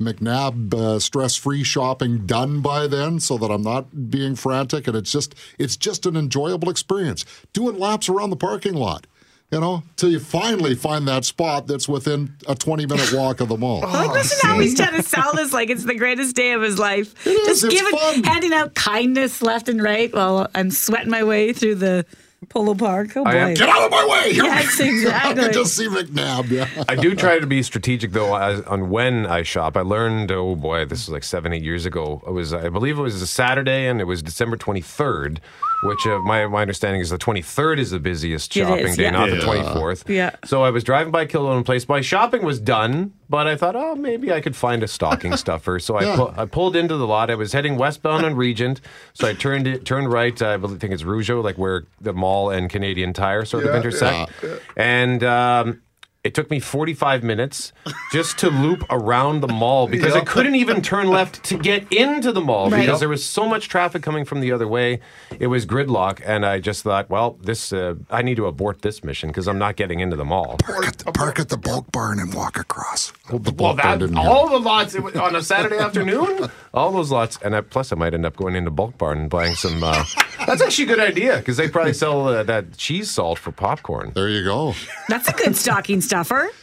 McNabb 0.02 0.74
uh, 0.74 1.00
stress-free 1.00 1.66
shopping 1.66 2.26
done 2.26 2.62
by 2.62 2.88
then, 2.88 3.20
so 3.20 3.38
that 3.38 3.52
I'm 3.52 3.62
not 3.62 4.10
being 4.10 4.36
frantic, 4.36 4.88
and 4.88 4.96
it's 4.96 5.12
just 5.12 5.36
it's 5.60 5.76
just 5.76 6.06
an 6.06 6.16
enjoyable 6.16 6.70
experience. 6.70 7.26
Doing 7.52 7.78
laps 7.78 8.08
around 8.08 8.30
the 8.30 8.38
parking 8.38 8.76
lot, 8.76 9.06
you 9.52 9.60
know, 9.62 9.82
till 9.96 10.10
you 10.10 10.20
finally 10.20 10.76
find 10.76 11.08
that 11.08 11.24
spot 11.24 11.68
that's 11.68 11.88
within 11.88 12.36
a 12.48 12.56
20-minute 12.56 13.14
walk 13.14 13.40
of 13.40 13.48
the 13.48 13.58
mall. 13.58 13.80
Like, 13.82 14.10
oh, 14.10 14.14
listen 14.14 14.50
how 14.50 14.60
he's 14.60 14.76
trying 14.76 14.96
to 14.96 15.04
sell 15.04 15.34
this 15.34 15.54
like 15.54 15.70
it's 15.70 15.86
the 15.86 15.96
greatest 15.96 16.36
day 16.36 16.52
of 16.52 16.62
his 16.62 16.78
life. 16.78 17.26
is, 17.26 17.46
Just 17.46 17.64
it's 17.64 17.74
giving, 17.74 17.98
fun. 17.98 18.24
handing 18.24 18.54
out 18.54 18.74
kindness 18.76 19.42
left 19.42 19.70
and 19.70 19.82
right 19.82 20.14
while 20.14 20.50
I'm 20.54 20.70
sweating 20.72 21.10
my 21.10 21.24
way 21.24 21.54
through 21.54 21.76
the 21.76 22.06
Polo 22.50 22.76
Park. 22.76 23.16
Oh 23.16 23.24
boy. 23.24 23.32
Am- 23.32 23.54
Get 23.56 23.68
out 23.68 23.86
of 23.86 23.92
my 23.92 24.06
way! 24.06 24.32
Yes, 24.32 24.78
go. 24.78 24.84
I 25.14 25.34
can 25.34 25.52
just 25.52 25.76
see 25.76 25.88
McNabb. 25.88 26.50
Yeah. 26.52 26.68
I 26.90 26.96
do 26.96 27.16
try 27.16 27.40
to 27.40 27.48
be 27.48 27.64
strategic 27.64 28.12
though 28.12 28.36
as, 28.36 28.62
on 28.62 28.90
when 28.90 29.26
I 29.26 29.42
shop. 29.42 29.76
I 29.76 29.82
learned, 29.82 30.32
oh 30.32 30.56
boy, 30.56 30.86
this 30.86 31.08
was 31.08 31.10
like 31.14 31.24
seven, 31.24 31.52
eight 31.52 31.64
years 31.64 31.86
ago. 31.88 32.22
It 32.28 32.32
was, 32.32 32.54
I 32.54 32.70
believe, 32.70 33.00
it 33.00 33.02
was 33.02 33.20
a 33.22 33.28
Saturday, 33.28 33.88
and 33.88 34.00
it 34.00 34.04
was 34.04 34.22
December 34.22 34.56
twenty 34.56 34.82
third. 34.82 35.42
Which 35.84 36.08
uh, 36.08 36.20
my 36.20 36.48
my 36.48 36.62
understanding 36.62 37.02
is 37.02 37.12
the 37.12 37.18
twenty 37.20 37.42
third 37.44 37.78
is 37.80 37.92
the 37.92 38.00
busiest 38.00 38.52
shopping 38.52 38.88
is, 38.88 38.98
day, 38.98 39.04
yeah. 39.04 39.12
not 39.12 39.30
the 39.30 39.40
twenty 39.40 39.62
fourth. 39.74 40.10
Yeah. 40.10 40.32
So 40.46 40.64
I 40.64 40.72
was 40.72 40.84
driving 40.84 41.12
by 41.12 41.26
Kildonan 41.26 41.64
Place. 41.66 41.88
My 41.88 42.02
shopping 42.02 42.44
was 42.44 42.60
done, 42.60 43.14
but 43.30 43.46
I 43.46 43.56
thought, 43.56 43.76
oh, 43.76 43.94
maybe 43.94 44.32
I 44.34 44.42
could 44.42 44.56
find 44.56 44.82
a 44.82 44.88
stocking 44.88 45.36
stuffer. 45.38 45.78
So 45.80 45.96
I 45.96 46.04
Yeah. 46.04 46.16
pu- 46.16 46.34
I 46.42 46.46
pulled 46.46 46.76
into 46.76 46.98
the 46.98 47.06
lot. 47.06 47.30
I 47.30 47.36
was 47.36 47.54
heading 47.54 47.78
westbound 47.78 48.26
on 48.26 48.36
Regent, 48.36 48.82
so 49.14 49.28
I 49.28 49.34
turned 49.34 49.68
it 49.68 49.86
turned 49.86 50.12
right. 50.12 50.40
I 50.42 50.58
think 50.58 50.94
it's 50.94 51.04
Rougeau, 51.04 51.44
like 51.44 51.58
where 51.60 51.86
the 52.02 52.14
mall 52.14 52.50
and 52.50 52.70
Canadian 52.70 53.14
Tire 53.14 53.46
sort 53.46 53.64
of 53.66 53.70
Yeah, 53.72 53.78
intersect. 53.78 54.32
And 54.76 55.24
um, 55.24 55.82
it 56.28 56.34
took 56.34 56.50
me 56.52 56.60
45 56.60 57.24
minutes 57.24 57.72
just 58.12 58.38
to 58.40 58.50
loop 58.50 58.84
around 58.90 59.40
the 59.40 59.48
mall 59.48 59.88
because 59.88 60.14
I 60.14 60.20
couldn't 60.26 60.56
even 60.56 60.82
turn 60.82 61.08
left 61.08 61.42
to 61.46 61.58
get 61.58 61.90
into 61.92 62.34
the 62.34 62.42
mall 62.42 62.70
Right. 62.70 62.82
because 62.82 62.96
Yep. 62.96 63.00
there 63.00 63.10
was 63.10 63.24
so 63.24 63.48
much 63.48 63.70
traffic 63.70 64.02
coming 64.04 64.26
from 64.26 64.42
the 64.42 64.52
other 64.52 64.68
way. 64.68 65.00
It 65.40 65.48
was 65.48 65.66
gridlock, 65.66 66.20
and 66.26 66.46
I 66.46 66.60
just 66.60 66.84
thought, 66.84 67.10
well, 67.10 67.38
this 67.42 67.72
uh, 67.72 67.96
I 68.12 68.22
need 68.24 68.36
to 68.36 68.46
abort 68.46 68.82
this 68.82 69.06
mission 69.06 69.30
because 69.30 69.48
I'm 69.48 69.58
not 69.58 69.78
getting 69.78 70.02
into 70.02 70.18
the 70.18 70.26
mall. 70.26 70.58
Park 70.58 70.86
at, 70.88 70.98
the, 70.98 71.12
park 71.14 71.40
at 71.40 71.48
the 71.48 71.58
bulk 71.58 71.90
barn 71.94 72.20
and 72.20 72.34
walk 72.34 72.58
across. 72.60 73.14
Hope 73.30 73.44
the 73.46 73.52
Well, 73.52 73.74
bulk 73.76 73.82
barn 73.82 74.00
that, 74.00 74.18
all 74.20 74.50
the 74.50 74.60
lots 74.60 74.96
it 74.96 75.04
was- 75.04 75.16
on 75.16 75.34
a 75.34 75.42
Saturday 75.42 75.78
afternoon, 75.78 76.52
all 76.74 76.92
those 76.92 77.10
lots, 77.10 77.40
and 77.42 77.56
I, 77.56 77.62
plus 77.62 77.94
I 77.94 77.96
might 77.96 78.14
end 78.14 78.26
up 78.26 78.36
going 78.36 78.56
into 78.56 78.70
Bulk 78.72 78.98
Barn 78.98 79.18
and 79.20 79.30
buying 79.30 79.56
some. 79.56 79.82
Uh, 79.82 80.04
that's 80.46 80.62
actually 80.62 80.84
a 80.86 80.88
good 80.88 81.00
idea 81.00 81.38
because 81.38 81.56
they 81.56 81.70
probably 81.70 81.94
sell 81.94 82.28
uh, 82.28 82.44
that 82.44 82.76
cheese 82.76 83.10
salt 83.10 83.40
for 83.40 83.54
popcorn. 83.54 84.12
There 84.14 84.28
you 84.30 84.44
go. 84.44 84.74
That's 85.08 85.30
a 85.30 85.34
good 85.34 85.56
stocking 85.56 86.02
stuffer. 86.02 86.17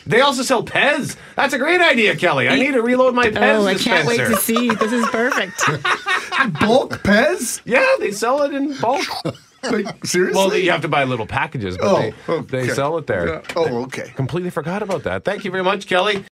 They 0.06 0.20
also 0.20 0.42
sell 0.42 0.64
Pez. 0.64 1.16
That's 1.37 1.54
a 1.54 1.58
great 1.58 1.80
idea, 1.80 2.16
Kelly. 2.16 2.49
I 2.49 2.56
need 2.56 2.73
to 2.73 2.82
reload 2.82 3.14
my 3.14 3.26
Pez 3.28 3.58
oh, 3.58 3.66
I 3.66 3.75
dispenser. 3.75 3.90
can't 3.90 4.06
wait 4.06 4.18
to 4.18 4.37
see. 4.37 4.68
This 4.75 4.92
is 4.92 5.06
perfect. 5.08 5.58
Bulk 6.61 7.02
Pez? 7.02 7.61
Yeah, 7.64 7.87
they 7.99 8.11
sell 8.12 8.42
it 8.42 8.52
in 8.52 8.78
bulk. 8.80 9.04
Like, 9.64 10.04
seriously? 10.04 10.37
well, 10.37 10.54
you 10.54 10.70
have 10.73 10.82
to 10.82 10.88
buy 10.88 11.04
little 11.04 11.26
packages, 11.26 11.78
but 11.78 12.14
Oh, 12.28 12.42
they, 12.42 12.66
they 12.66 12.68
sell 12.68 12.99
it 12.99 13.06
there. 13.06 13.26
Yeah. 13.28 13.42
Oh, 13.56 13.84
okay. 13.84 14.12
Completely 14.14 14.50
forgot 14.50 14.82
about 14.82 15.04
that. 15.04 15.25
Thank 15.25 15.46
you 15.46 15.50
very 15.50 15.64
much, 15.64 15.87
Kelly. 15.87 16.26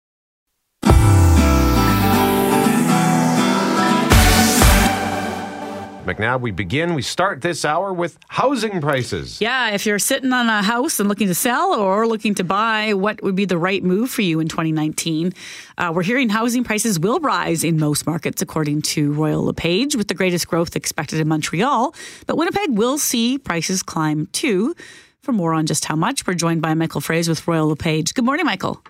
McNabb, 6.04 6.40
we 6.40 6.50
begin, 6.50 6.94
we 6.94 7.02
start 7.02 7.42
this 7.42 7.64
hour 7.64 7.92
with 7.92 8.18
housing 8.28 8.80
prices. 8.80 9.40
Yeah, 9.40 9.70
if 9.70 9.86
you're 9.86 10.00
sitting 10.00 10.32
on 10.32 10.48
a 10.48 10.62
house 10.62 10.98
and 10.98 11.08
looking 11.08 11.28
to 11.28 11.34
sell 11.34 11.74
or 11.74 12.06
looking 12.06 12.34
to 12.34 12.44
buy, 12.44 12.94
what 12.94 13.22
would 13.22 13.36
be 13.36 13.44
the 13.44 13.58
right 13.58 13.82
move 13.82 14.10
for 14.10 14.22
you 14.22 14.40
in 14.40 14.48
2019? 14.48 15.32
Uh, 15.78 15.92
we're 15.94 16.02
hearing 16.02 16.28
housing 16.28 16.64
prices 16.64 16.98
will 16.98 17.20
rise 17.20 17.62
in 17.62 17.78
most 17.78 18.06
markets, 18.06 18.42
according 18.42 18.82
to 18.82 19.12
Royal 19.12 19.44
LePage, 19.44 19.94
with 19.94 20.08
the 20.08 20.14
greatest 20.14 20.48
growth 20.48 20.74
expected 20.74 21.20
in 21.20 21.28
Montreal. 21.28 21.94
But 22.26 22.36
Winnipeg 22.36 22.70
will 22.70 22.98
see 22.98 23.38
prices 23.38 23.82
climb 23.82 24.26
too. 24.32 24.74
For 25.22 25.32
more 25.32 25.54
on 25.54 25.66
just 25.66 25.84
how 25.84 25.94
much, 25.94 26.26
we're 26.26 26.34
joined 26.34 26.62
by 26.62 26.74
Michael 26.74 27.00
Froese 27.00 27.28
with 27.28 27.46
Royal 27.46 27.68
LePage. 27.68 28.12
Good 28.14 28.24
morning, 28.24 28.44
Michael. 28.44 28.82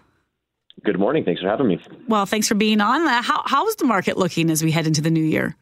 Good 0.83 0.99
morning. 0.99 1.25
Thanks 1.25 1.43
for 1.43 1.49
having 1.49 1.69
me. 1.69 1.79
Well, 2.09 2.25
thanks 2.25 2.49
for 2.49 2.55
being 2.55 2.81
on. 2.81 3.07
Uh, 3.07 3.21
how, 3.21 3.43
how's 3.45 3.77
the 3.77 3.85
market 3.85 4.17
looking 4.17 4.51
as 4.51 4.65
we 4.65 4.71
head 4.71 4.87
into 4.87 5.03
the 5.03 5.11
new 5.11 5.23
year? 5.23 5.55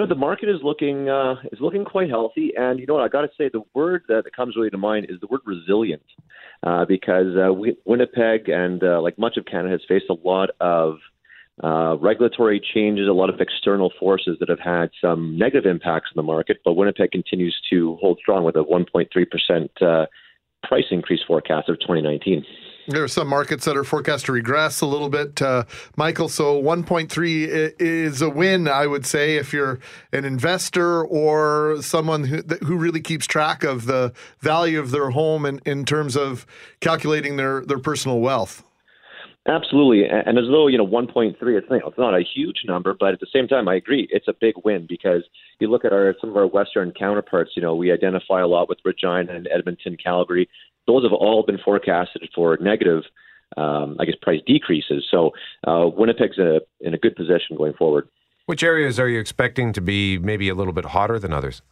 You 0.00 0.06
know, 0.06 0.14
the 0.14 0.18
market 0.18 0.48
is 0.48 0.62
looking 0.62 1.10
uh, 1.10 1.34
is 1.52 1.60
looking 1.60 1.84
quite 1.84 2.08
healthy, 2.08 2.54
and 2.56 2.80
you 2.80 2.86
know 2.86 2.94
what? 2.94 3.02
I 3.02 3.08
got 3.08 3.20
to 3.20 3.28
say, 3.36 3.50
the 3.52 3.60
word 3.74 4.04
that 4.08 4.24
comes 4.34 4.56
really 4.56 4.70
to 4.70 4.78
mind 4.78 5.08
is 5.10 5.20
the 5.20 5.26
word 5.26 5.42
resilient, 5.44 6.00
uh, 6.62 6.86
because 6.86 7.36
uh, 7.36 7.52
we, 7.52 7.76
Winnipeg 7.84 8.48
and 8.48 8.82
uh, 8.82 9.02
like 9.02 9.18
much 9.18 9.36
of 9.36 9.44
Canada 9.44 9.72
has 9.72 9.82
faced 9.86 10.06
a 10.08 10.16
lot 10.26 10.48
of 10.58 10.96
uh, 11.62 11.98
regulatory 11.98 12.62
changes, 12.72 13.08
a 13.08 13.12
lot 13.12 13.28
of 13.28 13.42
external 13.42 13.92
forces 14.00 14.38
that 14.40 14.48
have 14.48 14.58
had 14.58 14.88
some 15.02 15.36
negative 15.36 15.70
impacts 15.70 16.08
on 16.16 16.16
the 16.16 16.22
market. 16.22 16.60
But 16.64 16.76
Winnipeg 16.76 17.10
continues 17.10 17.54
to 17.68 17.98
hold 18.00 18.20
strong 18.22 18.42
with 18.42 18.56
a 18.56 18.64
1.3 18.64 19.06
percent 19.30 19.70
uh, 19.82 20.06
price 20.62 20.86
increase 20.90 21.20
forecast 21.26 21.68
of 21.68 21.78
2019. 21.78 22.42
There 22.90 23.04
are 23.04 23.08
some 23.08 23.28
markets 23.28 23.66
that 23.66 23.76
are 23.76 23.84
forecast 23.84 24.26
to 24.26 24.32
regress 24.32 24.80
a 24.80 24.86
little 24.86 25.08
bit, 25.08 25.40
uh, 25.40 25.62
Michael. 25.96 26.28
So 26.28 26.60
1.3 26.60 27.74
is 27.78 28.20
a 28.20 28.28
win, 28.28 28.66
I 28.66 28.88
would 28.88 29.06
say, 29.06 29.36
if 29.36 29.52
you're 29.52 29.78
an 30.12 30.24
investor 30.24 31.04
or 31.04 31.80
someone 31.82 32.24
who, 32.24 32.42
who 32.64 32.76
really 32.76 33.00
keeps 33.00 33.28
track 33.28 33.62
of 33.62 33.86
the 33.86 34.12
value 34.40 34.80
of 34.80 34.90
their 34.90 35.10
home 35.10 35.46
in, 35.46 35.60
in 35.64 35.84
terms 35.84 36.16
of 36.16 36.46
calculating 36.80 37.36
their, 37.36 37.60
their 37.60 37.78
personal 37.78 38.18
wealth. 38.18 38.64
Absolutely, 39.46 40.04
and 40.04 40.38
as 40.38 40.44
though 40.50 40.66
you 40.66 40.76
know, 40.76 40.86
1.3, 40.86 41.34
it's 41.40 41.66
it's 41.70 41.98
not 41.98 42.14
a 42.14 42.22
huge 42.22 42.58
number, 42.66 42.94
but 42.98 43.14
at 43.14 43.20
the 43.20 43.26
same 43.32 43.48
time, 43.48 43.68
I 43.68 43.76
agree, 43.76 44.06
it's 44.10 44.28
a 44.28 44.34
big 44.38 44.54
win 44.64 44.84
because 44.86 45.22
you 45.60 45.70
look 45.70 45.86
at 45.86 45.94
our 45.94 46.14
some 46.20 46.28
of 46.28 46.36
our 46.36 46.46
western 46.46 46.92
counterparts. 46.92 47.52
You 47.56 47.62
know, 47.62 47.74
we 47.74 47.90
identify 47.90 48.42
a 48.42 48.46
lot 48.46 48.68
with 48.68 48.78
Regina 48.84 49.32
and 49.32 49.48
Edmonton, 49.50 49.96
Calgary, 49.96 50.46
those 50.90 51.04
have 51.04 51.12
all 51.12 51.44
been 51.44 51.58
forecasted 51.58 52.28
for 52.34 52.58
negative, 52.60 53.04
um, 53.56 53.96
I 54.00 54.04
guess, 54.04 54.16
price 54.20 54.40
decreases. 54.46 55.06
So 55.10 55.30
uh, 55.66 55.86
Winnipeg's 55.86 56.38
in 56.38 56.46
a, 56.46 56.60
in 56.80 56.94
a 56.94 56.98
good 56.98 57.14
position 57.14 57.56
going 57.56 57.74
forward. 57.74 58.08
Which 58.46 58.64
areas 58.64 58.98
are 58.98 59.08
you 59.08 59.20
expecting 59.20 59.72
to 59.74 59.80
be 59.80 60.18
maybe 60.18 60.48
a 60.48 60.54
little 60.54 60.72
bit 60.72 60.86
hotter 60.86 61.18
than 61.18 61.32
others? 61.32 61.62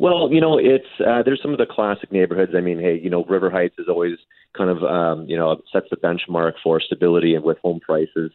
Well, 0.00 0.32
you 0.32 0.40
know, 0.40 0.58
it's 0.58 0.86
uh, 1.04 1.22
there's 1.24 1.40
some 1.42 1.52
of 1.52 1.58
the 1.58 1.66
classic 1.66 2.12
neighborhoods. 2.12 2.52
I 2.56 2.60
mean, 2.60 2.78
hey, 2.78 2.98
you 3.00 3.10
know, 3.10 3.24
River 3.24 3.50
Heights 3.50 3.74
is 3.78 3.86
always 3.88 4.16
kind 4.56 4.70
of 4.70 4.82
um, 4.82 5.26
you 5.28 5.36
know 5.36 5.60
sets 5.72 5.86
the 5.90 5.96
benchmark 5.96 6.52
for 6.62 6.80
stability 6.80 7.34
and 7.34 7.44
with 7.44 7.58
home 7.58 7.80
prices. 7.80 8.32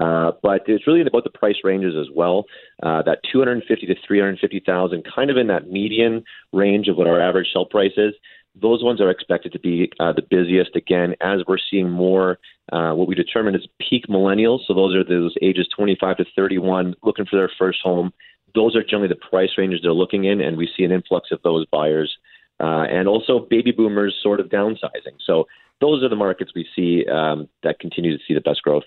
Uh, 0.00 0.32
but 0.42 0.62
it's 0.66 0.86
really 0.88 1.02
about 1.02 1.22
the 1.22 1.30
price 1.30 1.56
ranges 1.62 1.94
as 1.96 2.08
well. 2.14 2.46
Uh, 2.82 3.02
that 3.02 3.18
250 3.30 3.86
to 3.86 3.94
350,000, 4.06 5.04
kind 5.14 5.30
of 5.30 5.36
in 5.36 5.46
that 5.46 5.70
median 5.70 6.24
range 6.52 6.88
of 6.88 6.96
what 6.96 7.06
our 7.06 7.20
average 7.20 7.46
sell 7.52 7.64
price 7.64 7.92
is 7.96 8.12
those 8.60 8.82
ones 8.82 9.00
are 9.00 9.10
expected 9.10 9.52
to 9.52 9.58
be 9.58 9.90
uh, 10.00 10.12
the 10.12 10.22
busiest 10.22 10.76
again 10.76 11.14
as 11.20 11.40
we're 11.46 11.58
seeing 11.58 11.90
more 11.90 12.38
uh, 12.72 12.92
what 12.92 13.08
we 13.08 13.14
determine 13.14 13.54
is 13.54 13.66
peak 13.80 14.06
millennials. 14.08 14.60
So 14.66 14.74
those 14.74 14.94
are 14.94 15.04
those 15.04 15.34
ages 15.42 15.68
25 15.76 16.18
to 16.18 16.24
31 16.36 16.94
looking 17.02 17.26
for 17.26 17.36
their 17.36 17.50
first 17.58 17.80
home. 17.82 18.12
Those 18.54 18.76
are 18.76 18.82
generally 18.82 19.08
the 19.08 19.16
price 19.16 19.50
ranges 19.58 19.80
they're 19.82 19.92
looking 19.92 20.24
in, 20.24 20.40
and 20.40 20.56
we 20.56 20.70
see 20.76 20.84
an 20.84 20.92
influx 20.92 21.30
of 21.32 21.42
those 21.42 21.66
buyers. 21.66 22.16
Uh, 22.60 22.84
and 22.88 23.08
also 23.08 23.40
baby 23.50 23.72
boomers 23.72 24.14
sort 24.22 24.38
of 24.38 24.46
downsizing. 24.46 25.16
So 25.26 25.48
those 25.80 26.04
are 26.04 26.08
the 26.08 26.16
markets 26.16 26.52
we 26.54 26.66
see 26.74 27.04
um, 27.10 27.48
that 27.64 27.80
continue 27.80 28.16
to 28.16 28.22
see 28.26 28.34
the 28.34 28.40
best 28.40 28.62
growth. 28.62 28.84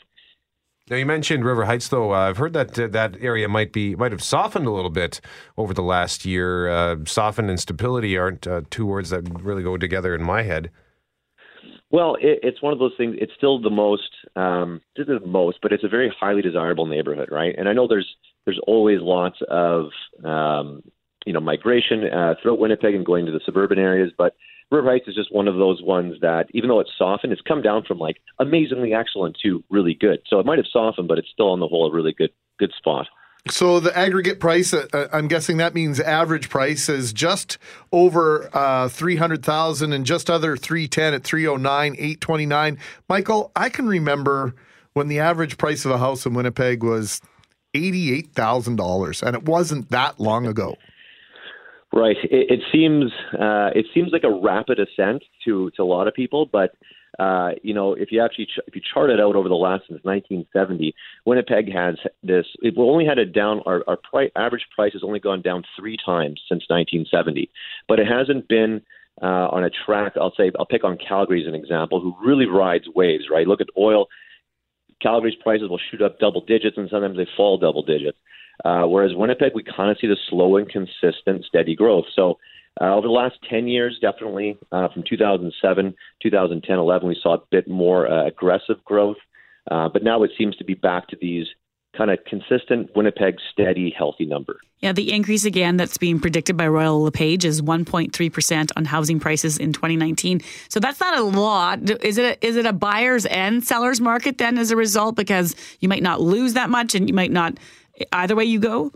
Now 0.89 0.95
you 0.95 1.05
mentioned 1.05 1.43
River 1.43 1.65
Heights, 1.65 1.89
though. 1.89 2.13
Uh, 2.13 2.29
I've 2.29 2.37
heard 2.37 2.53
that 2.53 2.79
uh, 2.79 2.87
that 2.87 3.17
area 3.19 3.49
might 3.49 3.73
be 3.73 3.95
might 3.95 4.13
have 4.13 4.23
softened 4.23 4.67
a 4.67 4.71
little 4.71 4.89
bit 4.89 5.19
over 5.57 5.73
the 5.73 5.83
last 5.83 6.25
year. 6.25 6.69
Uh, 6.69 6.97
softened 7.05 7.49
and 7.49 7.59
stability 7.59 8.17
aren't 8.17 8.47
uh, 8.47 8.61
two 8.69 8.85
words 8.85 9.09
that 9.09 9.27
really 9.41 9.63
go 9.63 9.77
together 9.77 10.15
in 10.15 10.23
my 10.23 10.43
head. 10.43 10.71
Well, 11.89 12.15
it, 12.15 12.39
it's 12.43 12.61
one 12.61 12.73
of 12.73 12.79
those 12.79 12.93
things. 12.97 13.15
It's 13.19 13.33
still 13.35 13.61
the 13.61 13.69
most, 13.69 14.09
um, 14.35 14.81
the 14.95 15.19
most, 15.25 15.59
but 15.61 15.71
it's 15.71 15.83
a 15.83 15.89
very 15.89 16.13
highly 16.17 16.41
desirable 16.41 16.85
neighborhood, 16.85 17.29
right? 17.31 17.55
And 17.57 17.67
I 17.67 17.73
know 17.73 17.87
there's 17.87 18.15
there's 18.45 18.59
always 18.65 18.99
lots 19.01 19.37
of 19.49 19.89
um, 20.23 20.83
you 21.25 21.33
know 21.33 21.41
migration 21.41 22.05
uh, 22.05 22.35
throughout 22.41 22.59
Winnipeg 22.59 22.95
and 22.95 23.05
going 23.05 23.25
to 23.25 23.31
the 23.33 23.41
suburban 23.45 23.77
areas, 23.77 24.13
but 24.17 24.35
River 24.69 24.89
Heights 24.89 25.07
is 25.07 25.15
just 25.15 25.33
one 25.33 25.47
of 25.47 25.55
those 25.55 25.81
ones 25.81 26.15
that, 26.21 26.47
even 26.51 26.69
though 26.69 26.81
it's 26.81 26.91
softened, 26.97 27.31
it's 27.31 27.41
come 27.41 27.61
down 27.61 27.83
from 27.83 27.99
like 27.99 28.17
amazingly 28.39 28.93
excellent 28.93 29.37
to 29.43 29.63
really 29.69 29.93
good. 29.93 30.19
So 30.27 30.39
it 30.39 30.45
might 30.45 30.57
have 30.57 30.67
softened, 30.71 31.07
but 31.07 31.17
it's 31.17 31.29
still 31.31 31.51
on 31.51 31.59
the 31.59 31.67
whole 31.67 31.89
a 31.89 31.93
really 31.93 32.13
good 32.13 32.31
good 32.59 32.73
spot. 32.77 33.07
So 33.49 33.79
the 33.79 33.97
aggregate 33.97 34.41
price, 34.41 34.73
uh, 34.73 34.87
uh 34.91 35.07
I'm 35.13 35.29
guessing 35.29 35.57
that 35.57 35.73
means 35.73 36.01
average 36.01 36.49
price 36.49 36.89
is 36.89 37.13
just 37.13 37.57
over 37.93 38.49
uh, 38.53 38.89
three 38.89 39.15
hundred 39.15 39.43
thousand 39.43 39.93
and 39.93 40.05
just 40.05 40.29
other 40.29 40.57
three 40.57 40.87
ten 40.87 41.13
at 41.13 41.23
three 41.23 41.47
oh 41.47 41.55
nine, 41.55 41.95
eight 41.97 42.19
twenty 42.19 42.45
nine. 42.45 42.77
Michael, 43.07 43.51
I 43.55 43.69
can 43.69 43.87
remember 43.87 44.53
when 44.93 45.07
the 45.07 45.19
average 45.19 45.57
price 45.57 45.85
of 45.85 45.91
a 45.91 45.97
house 45.97 46.25
in 46.25 46.33
Winnipeg 46.33 46.83
was 46.83 47.21
eighty 47.73 48.13
eight 48.13 48.33
thousand 48.33 48.75
dollars, 48.75 49.23
and 49.23 49.33
it 49.33 49.43
wasn't 49.43 49.89
that 49.91 50.19
long 50.19 50.45
ago. 50.45 50.75
Right. 51.97 52.17
It, 52.25 52.51
it 52.51 52.59
seems 52.71 53.11
uh, 53.33 53.71
it 53.73 53.87
seems 53.91 54.11
like 54.13 54.23
a 54.23 54.29
rapid 54.29 54.77
ascent 54.77 55.23
to 55.45 55.71
to 55.71 55.81
a 55.81 55.83
lot 55.83 56.07
of 56.07 56.13
people, 56.13 56.45
but 56.45 56.75
uh, 57.17 57.53
you 57.63 57.73
know, 57.73 57.93
if 57.93 58.11
you 58.11 58.23
actually 58.23 58.45
ch- 58.45 58.59
if 58.67 58.75
you 58.75 58.81
chart 58.93 59.09
it 59.09 59.19
out 59.19 59.35
over 59.35 59.49
the 59.49 59.55
last 59.55 59.85
since 59.89 59.99
1970, 60.03 60.93
Winnipeg 61.25 61.73
has 61.73 61.95
this. 62.21 62.45
It 62.61 62.75
only 62.77 63.05
had 63.05 63.17
a 63.17 63.25
down. 63.25 63.61
Our, 63.65 63.83
our 63.87 63.97
pri- 63.97 64.29
average 64.35 64.67
price 64.75 64.93
has 64.93 65.01
only 65.03 65.19
gone 65.19 65.41
down 65.41 65.63
three 65.75 65.97
times 65.97 66.39
since 66.47 66.65
1970, 66.69 67.49
but 67.87 67.97
it 67.97 68.05
hasn't 68.05 68.47
been 68.47 68.83
uh, 69.19 69.49
on 69.49 69.63
a 69.63 69.71
track. 69.71 70.13
I'll 70.17 70.35
say 70.37 70.51
I'll 70.59 70.67
pick 70.67 70.83
on 70.83 70.99
Calgary 70.99 71.41
as 71.41 71.47
an 71.47 71.55
example, 71.55 71.99
who 71.99 72.13
really 72.23 72.45
rides 72.45 72.85
waves. 72.93 73.23
Right. 73.31 73.47
Look 73.47 73.61
at 73.61 73.69
oil. 73.75 74.05
Calgary's 75.01 75.35
prices 75.41 75.67
will 75.67 75.79
shoot 75.89 76.03
up 76.03 76.19
double 76.19 76.41
digits, 76.41 76.77
and 76.77 76.89
sometimes 76.91 77.17
they 77.17 77.27
fall 77.35 77.57
double 77.57 77.81
digits. 77.81 78.19
Uh, 78.65 78.83
whereas 78.83 79.11
Winnipeg, 79.15 79.53
we 79.53 79.63
kind 79.63 79.91
of 79.91 79.97
see 79.99 80.07
the 80.07 80.17
slow 80.29 80.57
and 80.57 80.69
consistent, 80.69 81.45
steady 81.45 81.75
growth. 81.75 82.05
So 82.15 82.37
uh, 82.79 82.95
over 82.95 83.07
the 83.07 83.13
last 83.13 83.35
10 83.49 83.67
years, 83.67 83.97
definitely 84.01 84.57
uh, 84.71 84.87
from 84.93 85.03
2007, 85.07 85.95
2010, 86.21 86.77
11, 86.77 87.07
we 87.07 87.17
saw 87.21 87.35
a 87.35 87.41
bit 87.51 87.67
more 87.67 88.09
uh, 88.09 88.25
aggressive 88.27 88.83
growth. 88.85 89.17
Uh, 89.69 89.89
but 89.89 90.03
now 90.03 90.23
it 90.23 90.31
seems 90.37 90.55
to 90.57 90.63
be 90.63 90.73
back 90.73 91.07
to 91.09 91.17
these 91.19 91.45
kind 91.97 92.11
of 92.11 92.19
consistent 92.25 92.89
Winnipeg 92.95 93.35
steady 93.51 93.93
healthy 93.97 94.25
number. 94.25 94.59
Yeah, 94.79 94.91
the 94.91 95.11
increase 95.11 95.45
again 95.45 95.77
that's 95.77 95.97
being 95.97 96.19
predicted 96.19 96.55
by 96.55 96.67
Royal 96.67 97.01
LePage 97.01 97.43
is 97.43 97.61
1.3% 97.63 98.71
on 98.75 98.85
housing 98.85 99.19
prices 99.19 99.57
in 99.57 99.73
2019. 99.73 100.41
So 100.69 100.79
that's 100.79 100.99
not 100.99 101.17
a 101.17 101.23
lot. 101.23 101.89
Is 102.03 102.19
it 102.19 102.37
a, 102.43 102.45
is 102.45 102.55
it 102.55 102.67
a 102.67 102.73
buyers 102.73 103.25
and 103.25 103.63
sellers 103.63 103.99
market 103.99 104.37
then 104.37 104.59
as 104.59 104.69
a 104.69 104.75
result 104.75 105.15
because 105.15 105.55
you 105.79 105.89
might 105.89 106.03
not 106.03 106.21
lose 106.21 106.53
that 106.53 106.69
much 106.69 106.93
and 106.93 107.09
you 107.09 107.15
might 107.15 107.31
not 107.31 107.57
either 108.11 108.35
way 108.35 108.45
you 108.45 108.59
go? 108.59 108.91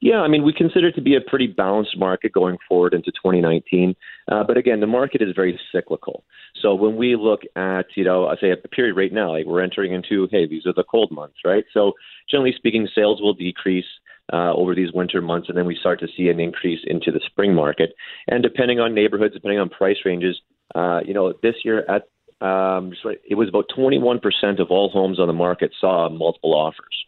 Yeah, 0.00 0.20
I 0.20 0.28
mean, 0.28 0.44
we 0.44 0.52
consider 0.52 0.88
it 0.88 0.94
to 0.94 1.00
be 1.00 1.16
a 1.16 1.20
pretty 1.20 1.48
balanced 1.48 1.98
market 1.98 2.32
going 2.32 2.56
forward 2.68 2.94
into 2.94 3.10
2019. 3.10 3.94
Uh, 4.30 4.44
but 4.44 4.56
again, 4.56 4.80
the 4.80 4.86
market 4.86 5.20
is 5.20 5.34
very 5.34 5.58
cyclical. 5.72 6.24
So 6.62 6.74
when 6.74 6.96
we 6.96 7.16
look 7.16 7.40
at, 7.56 7.86
you 7.96 8.04
know, 8.04 8.28
I 8.28 8.36
say 8.36 8.50
a 8.50 8.56
period 8.56 8.96
right 8.96 9.12
now, 9.12 9.32
like 9.32 9.46
we're 9.46 9.62
entering 9.62 9.92
into, 9.92 10.28
hey, 10.30 10.46
these 10.46 10.66
are 10.66 10.72
the 10.72 10.84
cold 10.84 11.10
months, 11.10 11.38
right? 11.44 11.64
So 11.74 11.92
generally 12.30 12.54
speaking, 12.56 12.88
sales 12.94 13.20
will 13.20 13.34
decrease 13.34 13.84
uh, 14.32 14.52
over 14.52 14.74
these 14.74 14.92
winter 14.92 15.20
months, 15.20 15.48
and 15.48 15.56
then 15.56 15.66
we 15.66 15.76
start 15.76 16.00
to 16.00 16.08
see 16.16 16.28
an 16.28 16.38
increase 16.38 16.80
into 16.86 17.10
the 17.10 17.20
spring 17.26 17.54
market. 17.54 17.94
And 18.28 18.42
depending 18.42 18.78
on 18.78 18.94
neighborhoods, 18.94 19.34
depending 19.34 19.58
on 19.58 19.68
price 19.68 19.96
ranges, 20.04 20.40
uh, 20.74 21.00
you 21.04 21.14
know, 21.14 21.32
this 21.42 21.56
year 21.64 21.84
at 21.88 22.02
um, 22.40 22.92
it 23.28 23.34
was 23.34 23.48
about 23.48 23.64
21% 23.76 24.20
of 24.60 24.70
all 24.70 24.90
homes 24.90 25.18
on 25.18 25.26
the 25.26 25.32
market 25.32 25.72
saw 25.80 26.08
multiple 26.08 26.54
offers. 26.54 27.04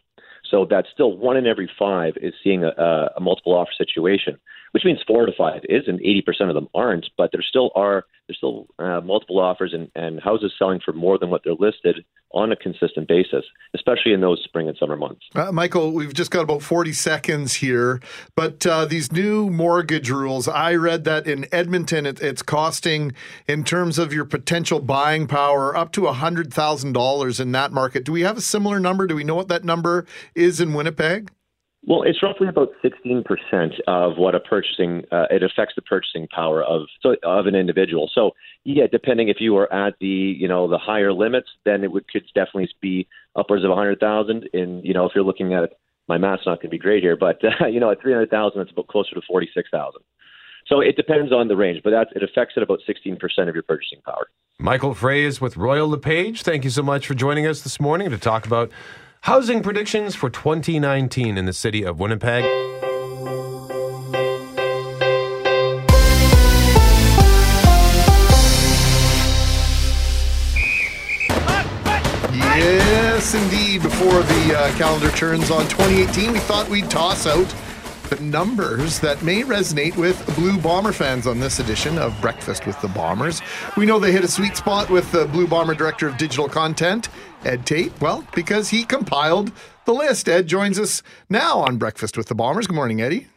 So 0.51 0.67
that's 0.69 0.89
still 0.93 1.17
one 1.17 1.37
in 1.37 1.47
every 1.47 1.69
five 1.79 2.13
is 2.17 2.33
seeing 2.43 2.63
a, 2.65 3.09
a 3.15 3.19
multiple 3.19 3.53
offer 3.53 3.71
situation, 3.75 4.37
which 4.71 4.85
means 4.85 4.99
four 5.07 5.25
to 5.25 5.31
five 5.37 5.61
is, 5.69 5.83
and 5.87 5.99
80% 5.99 6.49
of 6.49 6.55
them 6.55 6.67
aren't. 6.73 7.07
But 7.17 7.31
there 7.31 7.41
still 7.41 7.71
are 7.75 8.05
there's 8.27 8.37
still 8.37 8.67
uh, 8.79 9.01
multiple 9.01 9.39
offers 9.39 9.73
and, 9.73 9.91
and 9.95 10.21
houses 10.21 10.53
selling 10.57 10.79
for 10.83 10.93
more 10.93 11.17
than 11.17 11.29
what 11.29 11.41
they're 11.43 11.53
listed 11.53 12.05
on 12.33 12.51
a 12.51 12.55
consistent 12.55 13.07
basis, 13.07 13.43
especially 13.75 14.13
in 14.13 14.21
those 14.21 14.41
spring 14.43 14.69
and 14.69 14.77
summer 14.77 14.95
months. 14.95 15.25
Uh, 15.35 15.51
Michael, 15.51 15.91
we've 15.91 16.13
just 16.13 16.31
got 16.31 16.41
about 16.41 16.61
40 16.61 16.93
seconds 16.93 17.55
here, 17.55 17.99
but 18.35 18.65
uh, 18.65 18.85
these 18.85 19.11
new 19.11 19.49
mortgage 19.49 20.09
rules, 20.09 20.47
I 20.47 20.75
read 20.75 21.03
that 21.03 21.27
in 21.27 21.45
Edmonton, 21.51 22.05
it, 22.05 22.21
it's 22.21 22.41
costing, 22.41 23.11
in 23.49 23.65
terms 23.65 23.99
of 23.99 24.13
your 24.13 24.23
potential 24.23 24.79
buying 24.79 25.27
power, 25.27 25.75
up 25.75 25.91
to 25.93 26.01
$100,000 26.01 27.39
in 27.39 27.51
that 27.51 27.71
market. 27.73 28.05
Do 28.05 28.13
we 28.13 28.21
have 28.21 28.37
a 28.37 28.41
similar 28.41 28.79
number? 28.79 29.07
Do 29.07 29.15
we 29.15 29.25
know 29.25 29.35
what 29.35 29.49
that 29.49 29.65
number 29.65 30.05
is 30.35 30.61
in 30.61 30.73
Winnipeg? 30.73 31.31
Well, 31.83 32.03
it's 32.03 32.21
roughly 32.21 32.47
about 32.47 32.69
16% 32.83 33.23
of 33.87 34.17
what 34.17 34.35
a 34.35 34.39
purchasing, 34.39 35.03
uh, 35.11 35.25
it 35.31 35.41
affects 35.41 35.73
the 35.75 35.81
purchasing 35.81 36.27
power 36.27 36.63
of 36.63 36.83
so, 37.01 37.15
of 37.23 37.47
an 37.47 37.55
individual. 37.55 38.09
So, 38.13 38.31
yeah, 38.63 38.85
depending 38.91 39.29
if 39.29 39.37
you 39.39 39.57
are 39.57 39.71
at 39.73 39.95
the, 39.99 40.05
you 40.05 40.47
know, 40.47 40.67
the 40.67 40.77
higher 40.77 41.11
limits, 41.11 41.49
then 41.65 41.83
it 41.83 41.91
would 41.91 42.07
could 42.07 42.23
definitely 42.35 42.69
be 42.81 43.07
upwards 43.35 43.63
of 43.63 43.69
100,000. 43.69 44.49
And, 44.53 44.85
you 44.85 44.93
know, 44.93 45.05
if 45.05 45.13
you're 45.15 45.23
looking 45.23 45.55
at 45.55 45.71
my 46.07 46.19
math's 46.19 46.45
not 46.45 46.57
going 46.57 46.67
to 46.67 46.69
be 46.69 46.77
great 46.77 47.01
here, 47.01 47.17
but, 47.17 47.39
uh, 47.43 47.65
you 47.71 47.79
know, 47.79 47.89
at 47.89 47.99
300,000, 48.01 48.61
it's 48.61 48.71
about 48.71 48.87
closer 48.87 49.15
to 49.15 49.21
46,000. 49.27 50.01
So 50.67 50.81
it 50.81 50.95
depends 50.95 51.33
on 51.33 51.47
the 51.47 51.55
range, 51.55 51.81
but 51.83 51.89
that, 51.89 52.09
it 52.15 52.21
affects 52.21 52.53
it 52.57 52.63
about 52.63 52.79
16% 52.87 53.17
of 53.49 53.55
your 53.55 53.63
purchasing 53.63 54.01
power. 54.05 54.27
Michael 54.59 54.93
Froese 54.93 55.41
with 55.41 55.57
Royal 55.57 55.89
LePage. 55.89 56.43
Thank 56.43 56.63
you 56.63 56.69
so 56.69 56.83
much 56.83 57.07
for 57.07 57.15
joining 57.15 57.47
us 57.47 57.61
this 57.61 57.79
morning 57.79 58.11
to 58.11 58.17
talk 58.19 58.45
about 58.45 58.71
housing 59.21 59.61
predictions 59.61 60.15
for 60.15 60.31
2019 60.31 61.37
in 61.37 61.45
the 61.45 61.53
city 61.53 61.83
of 61.83 61.99
Winnipeg. 61.99 62.43
Yes, 72.33 73.35
indeed. 73.35 73.83
Before 73.83 74.23
the 74.23 74.55
uh, 74.57 74.77
calendar 74.77 75.11
turns 75.11 75.51
on 75.51 75.67
2018, 75.67 76.33
we 76.33 76.39
thought 76.39 76.67
we'd 76.67 76.89
toss 76.89 77.27
out 77.27 77.53
the 78.09 78.21
numbers 78.21 78.99
that 78.99 79.21
may 79.23 79.43
resonate 79.43 79.95
with 79.95 80.35
Blue 80.35 80.57
Bomber 80.57 80.91
fans 80.91 81.27
on 81.27 81.39
this 81.39 81.59
edition 81.59 81.97
of 81.97 82.19
Breakfast 82.19 82.65
with 82.65 82.79
the 82.81 82.89
Bombers. 82.89 83.41
We 83.77 83.85
know 83.85 83.99
they 83.99 84.11
hit 84.11 84.23
a 84.23 84.27
sweet 84.27 84.57
spot 84.57 84.89
with 84.89 85.09
the 85.11 85.27
Blue 85.27 85.47
Bomber 85.47 85.75
Director 85.75 86.07
of 86.07 86.17
Digital 86.17 86.49
Content, 86.49 87.07
Ed 87.43 87.65
Tait. 87.65 87.91
Well, 88.01 88.25
because 88.35 88.69
he 88.69 88.83
compiled 88.83 89.51
the 89.85 89.93
list. 89.93 90.29
Ed 90.29 90.47
joins 90.47 90.79
us 90.79 91.01
now 91.29 91.57
on 91.59 91.77
Breakfast 91.77 92.17
with 92.17 92.27
the 92.27 92.35
Bombers. 92.35 92.67
Good 92.67 92.75
morning, 92.75 93.01
Eddie. 93.01 93.27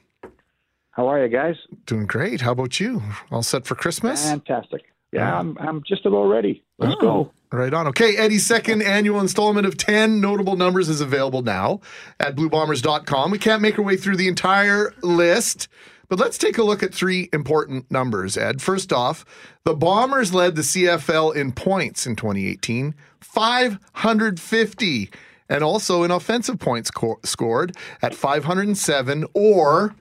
How 0.91 1.09
are 1.09 1.21
you 1.25 1.29
guys? 1.29 1.57
Doing 1.87 2.07
great. 2.07 2.43
How 2.43 2.53
about 2.53 2.79
you? 2.79 3.03
All 3.31 3.43
set 3.43 3.67
for 3.67 3.75
Christmas? 3.75 4.29
Fantastic. 4.29 4.83
Yeah, 5.13 5.39
I'm, 5.39 5.57
I'm 5.59 5.83
just 5.87 6.07
about 6.07 6.25
ready. 6.27 6.63
Let's 6.79 6.97
Oh. 6.99 7.01
go. 7.01 7.31
Right 7.53 7.73
on. 7.73 7.87
Okay, 7.89 8.17
Eddie's 8.17 8.45
second 8.45 8.83
annual 8.97 9.21
installment 9.21 9.65
of 9.67 9.77
10 9.77 10.21
notable 10.21 10.57
numbers 10.57 10.89
is 10.89 11.01
available 11.01 11.43
now 11.43 11.81
at 12.19 12.35
bluebombers.com. 12.35 13.31
We 13.31 13.39
can't 13.39 13.63
make 13.63 13.79
our 13.79 13.85
way 13.85 13.97
through 13.97 14.17
the 14.17 14.27
entire 14.27 14.93
list, 15.03 15.69
but 16.15 16.23
let's 16.23 16.39
take 16.39 16.59
a 16.59 16.63
look 16.63 16.85
at 16.85 16.95
three 16.95 17.29
important 17.33 17.91
numbers, 17.91 18.39
Ed. 18.39 18.63
First 18.63 18.93
off, 18.93 19.25
the 19.65 19.75
Bombers 19.75 20.33
led 20.33 20.55
the 20.55 20.63
CFL 20.63 21.35
in 21.35 21.51
points 21.51 22.07
in 22.07 22.15
2018, 22.15 22.95
550, 23.19 25.11
and 25.49 25.65
also 25.65 26.05
in 26.05 26.13
offensive 26.13 26.61
points 26.61 26.93
co- 26.93 27.19
scored 27.25 27.77
at 28.01 28.15
507 28.15 29.25
or 29.35 29.97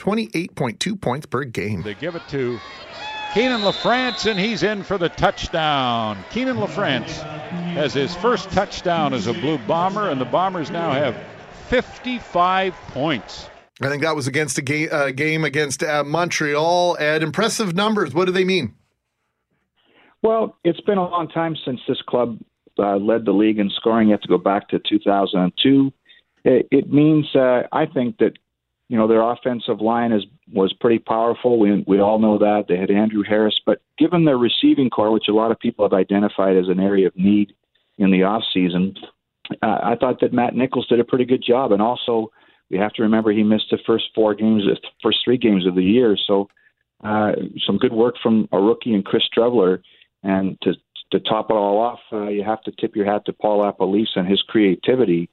28.2 0.00 1.00
points 1.00 1.26
per 1.26 1.44
game. 1.44 1.82
They 1.82 1.94
give 1.94 2.16
it 2.16 2.22
to 2.30 2.58
Kienan 3.30 3.62
LaFrance, 3.62 4.28
and 4.28 4.40
he's 4.40 4.64
in 4.64 4.82
for 4.82 4.98
the 4.98 5.10
touchdown. 5.10 6.18
Kienan 6.30 6.58
LaFrance 6.58 7.22
has 7.74 7.94
his 7.94 8.16
first 8.16 8.50
touchdown 8.50 9.14
as 9.14 9.28
a 9.28 9.32
Blue 9.32 9.58
Bomber, 9.58 10.10
and 10.10 10.20
the 10.20 10.24
Bombers 10.24 10.72
now 10.72 10.90
have 10.90 11.16
55 11.68 12.74
points. 12.88 13.48
I 13.80 13.88
think 13.88 14.02
that 14.02 14.14
was 14.14 14.26
against 14.26 14.58
a 14.58 14.90
uh, 14.90 15.10
game 15.12 15.44
against 15.44 15.82
uh, 15.82 16.04
Montreal. 16.04 16.96
Ed, 16.98 17.22
impressive 17.22 17.74
numbers. 17.74 18.12
What 18.12 18.26
do 18.26 18.32
they 18.32 18.44
mean? 18.44 18.74
Well, 20.22 20.56
it's 20.62 20.80
been 20.82 20.98
a 20.98 21.08
long 21.08 21.28
time 21.28 21.56
since 21.64 21.80
this 21.88 22.00
club 22.06 22.38
uh, 22.78 22.96
led 22.96 23.24
the 23.24 23.32
league 23.32 23.58
in 23.58 23.70
scoring. 23.70 24.08
You 24.08 24.12
have 24.12 24.20
to 24.22 24.28
go 24.28 24.38
back 24.38 24.68
to 24.68 24.78
2002. 24.88 25.92
It, 26.44 26.68
it 26.70 26.92
means, 26.92 27.26
uh, 27.34 27.62
I 27.72 27.86
think, 27.86 28.18
that 28.18 28.32
you 28.88 28.98
know 28.98 29.08
their 29.08 29.22
offensive 29.22 29.80
line 29.80 30.12
is 30.12 30.24
was 30.52 30.72
pretty 30.74 30.98
powerful. 30.98 31.58
We 31.58 31.82
we 31.86 32.00
all 32.00 32.18
know 32.18 32.38
that 32.38 32.64
they 32.68 32.76
had 32.76 32.90
Andrew 32.90 33.22
Harris, 33.26 33.58
but 33.64 33.80
given 33.98 34.26
their 34.26 34.36
receiving 34.36 34.90
corps, 34.90 35.10
which 35.10 35.28
a 35.28 35.32
lot 35.32 35.50
of 35.50 35.58
people 35.58 35.84
have 35.84 35.94
identified 35.94 36.56
as 36.56 36.68
an 36.68 36.78
area 36.78 37.06
of 37.06 37.16
need 37.16 37.54
in 37.96 38.10
the 38.10 38.24
off 38.24 38.42
season, 38.52 38.94
uh, 39.62 39.78
I 39.82 39.96
thought 39.98 40.20
that 40.20 40.32
Matt 40.32 40.54
Nichols 40.54 40.86
did 40.88 41.00
a 41.00 41.04
pretty 41.04 41.24
good 41.24 41.42
job. 41.42 41.72
And 41.72 41.80
also, 41.80 42.30
we 42.72 42.78
have 42.78 42.94
to 42.94 43.02
remember 43.02 43.30
he 43.30 43.42
missed 43.42 43.66
the 43.70 43.78
first 43.86 44.06
four 44.14 44.34
games, 44.34 44.64
the 44.64 44.78
first 45.02 45.18
three 45.24 45.36
games 45.36 45.66
of 45.66 45.74
the 45.74 45.84
year. 45.84 46.16
So, 46.26 46.48
uh, 47.04 47.32
some 47.66 47.76
good 47.76 47.92
work 47.92 48.14
from 48.22 48.48
a 48.50 48.58
rookie 48.58 48.94
and 48.94 49.04
Chris 49.04 49.24
Streveler. 49.36 49.82
And 50.22 50.58
to 50.62 50.72
to 51.10 51.20
top 51.20 51.50
it 51.50 51.54
all 51.54 51.78
off, 51.78 52.00
uh, 52.10 52.28
you 52.28 52.42
have 52.42 52.62
to 52.62 52.72
tip 52.72 52.96
your 52.96 53.04
hat 53.04 53.26
to 53.26 53.34
Paul 53.34 53.60
LaPolice 53.62 54.16
and 54.16 54.26
his 54.26 54.40
creativity 54.40 55.28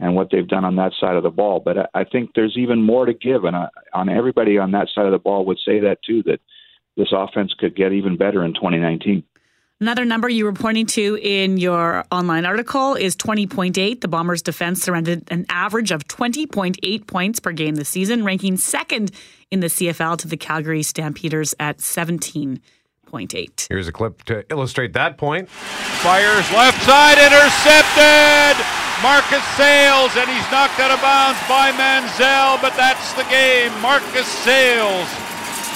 and 0.00 0.16
what 0.16 0.30
they've 0.32 0.48
done 0.48 0.64
on 0.64 0.74
that 0.76 0.92
side 0.98 1.14
of 1.14 1.22
the 1.22 1.30
ball. 1.30 1.60
But 1.60 1.78
I, 1.78 2.00
I 2.00 2.04
think 2.04 2.30
there's 2.34 2.56
even 2.56 2.82
more 2.82 3.06
to 3.06 3.14
give, 3.14 3.44
and 3.44 3.54
I, 3.54 3.68
on 3.94 4.08
everybody 4.08 4.58
on 4.58 4.72
that 4.72 4.88
side 4.92 5.06
of 5.06 5.12
the 5.12 5.18
ball 5.18 5.44
would 5.44 5.58
say 5.64 5.78
that 5.80 5.98
too. 6.04 6.24
That 6.24 6.40
this 6.96 7.12
offense 7.12 7.54
could 7.56 7.76
get 7.76 7.92
even 7.92 8.16
better 8.16 8.44
in 8.44 8.54
2019. 8.54 9.22
Another 9.82 10.04
number 10.04 10.28
you 10.28 10.44
were 10.44 10.52
pointing 10.52 10.84
to 10.84 11.18
in 11.22 11.56
your 11.56 12.04
online 12.12 12.44
article 12.44 12.96
is 12.96 13.16
20.8. 13.16 14.02
The 14.02 14.08
Bombers' 14.08 14.42
defense 14.42 14.82
surrendered 14.82 15.22
an 15.30 15.46
average 15.48 15.90
of 15.90 16.06
20.8 16.06 17.06
points 17.06 17.40
per 17.40 17.50
game 17.52 17.76
this 17.76 17.88
season, 17.88 18.22
ranking 18.22 18.58
second 18.58 19.10
in 19.50 19.60
the 19.60 19.68
CFL 19.68 20.18
to 20.18 20.28
the 20.28 20.36
Calgary 20.36 20.82
Stampeders 20.82 21.54
at 21.58 21.78
17.8. 21.78 23.68
Here's 23.70 23.88
a 23.88 23.92
clip 23.92 24.22
to 24.24 24.44
illustrate 24.50 24.92
that 24.92 25.16
point. 25.16 25.48
Fires 25.48 26.52
left 26.52 26.82
side, 26.82 27.16
intercepted. 27.16 28.62
Marcus 29.02 29.42
Sayles, 29.56 30.14
and 30.14 30.28
he's 30.28 30.44
knocked 30.52 30.78
out 30.78 30.90
of 30.90 31.00
bounds 31.00 31.40
by 31.48 31.72
Manziel, 31.72 32.60
but 32.60 32.76
that's 32.76 33.14
the 33.14 33.24
game. 33.30 33.72
Marcus 33.80 34.28
Sayles 34.28 35.08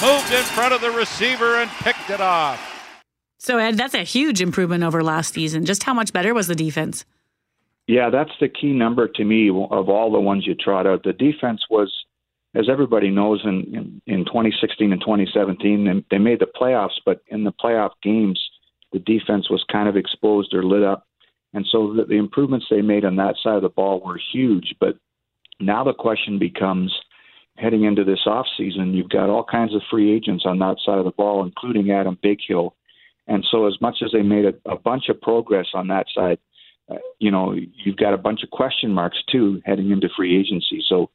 moved 0.02 0.30
in 0.30 0.44
front 0.52 0.74
of 0.74 0.82
the 0.82 0.90
receiver 0.90 1.56
and 1.56 1.70
picked 1.80 2.10
it 2.10 2.20
off. 2.20 2.73
So, 3.44 3.58
Ed, 3.58 3.76
that's 3.76 3.92
a 3.92 4.04
huge 4.04 4.40
improvement 4.40 4.84
over 4.84 5.04
last 5.04 5.34
season. 5.34 5.66
Just 5.66 5.82
how 5.82 5.92
much 5.92 6.14
better 6.14 6.32
was 6.32 6.46
the 6.46 6.54
defense? 6.54 7.04
Yeah, 7.86 8.08
that's 8.08 8.30
the 8.40 8.48
key 8.48 8.72
number 8.72 9.06
to 9.06 9.22
me 9.22 9.50
of 9.50 9.90
all 9.90 10.10
the 10.10 10.18
ones 10.18 10.46
you 10.46 10.54
trot 10.54 10.86
out. 10.86 11.02
The 11.02 11.12
defense 11.12 11.60
was, 11.68 11.92
as 12.54 12.70
everybody 12.70 13.10
knows, 13.10 13.42
in 13.44 14.00
in, 14.06 14.14
in 14.20 14.24
2016 14.24 14.90
and 14.90 14.98
2017, 14.98 16.06
they, 16.10 16.16
made 16.16 16.38
the 16.38 16.46
playoffs, 16.58 16.98
but 17.04 17.22
in 17.26 17.44
the 17.44 17.52
playoff 17.52 17.90
games, 18.02 18.42
the 18.94 18.98
defense 18.98 19.50
was 19.50 19.62
kind 19.70 19.90
of 19.90 19.96
exposed 19.98 20.54
or 20.54 20.64
lit 20.64 20.82
up, 20.82 21.06
and 21.52 21.66
so 21.70 21.92
the, 21.92 22.06
the 22.06 22.16
improvements 22.16 22.64
they 22.70 22.80
made 22.80 23.04
on 23.04 23.16
that 23.16 23.34
side 23.42 23.56
of 23.56 23.62
the 23.62 23.68
ball 23.68 24.00
were 24.00 24.18
huge. 24.32 24.74
But 24.80 24.96
now 25.60 25.84
the 25.84 25.92
question 25.92 26.38
becomes, 26.38 26.98
heading 27.58 27.84
into 27.84 28.04
this 28.04 28.20
off 28.24 28.46
season, 28.56 28.94
you've 28.94 29.10
got 29.10 29.28
all 29.28 29.44
kinds 29.44 29.74
of 29.74 29.82
free 29.90 30.10
agents 30.16 30.44
on 30.46 30.60
that 30.60 30.78
side 30.82 30.96
of 30.98 31.04
the 31.04 31.10
ball, 31.10 31.44
including 31.44 31.90
Adam 31.90 32.16
Bighill, 32.24 32.72
and 33.26 33.44
so 33.50 33.66
as 33.66 33.80
much 33.80 33.98
as 34.04 34.12
they 34.12 34.22
made 34.22 34.44
a, 34.44 34.54
a 34.70 34.76
bunch 34.76 35.08
of 35.08 35.20
progress 35.20 35.66
on 35.74 35.88
that 35.88 36.06
side 36.14 36.38
uh, 36.90 36.96
you 37.18 37.30
know, 37.30 37.52
you've 37.52 37.96
got 37.96 38.14
a 38.14 38.18
bunch 38.18 38.42
of 38.42 38.50
question 38.50 38.92
marks 38.92 39.22
too 39.30 39.60
heading 39.64 39.90
into 39.90 40.08
free 40.14 40.38
agency. 40.38 40.82
So 40.86 41.10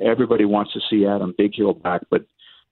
everybody 0.00 0.44
wants 0.44 0.72
to 0.72 0.80
see 0.90 1.06
Adam 1.06 1.34
Bighill 1.38 1.80
back, 1.82 2.02
but 2.10 2.24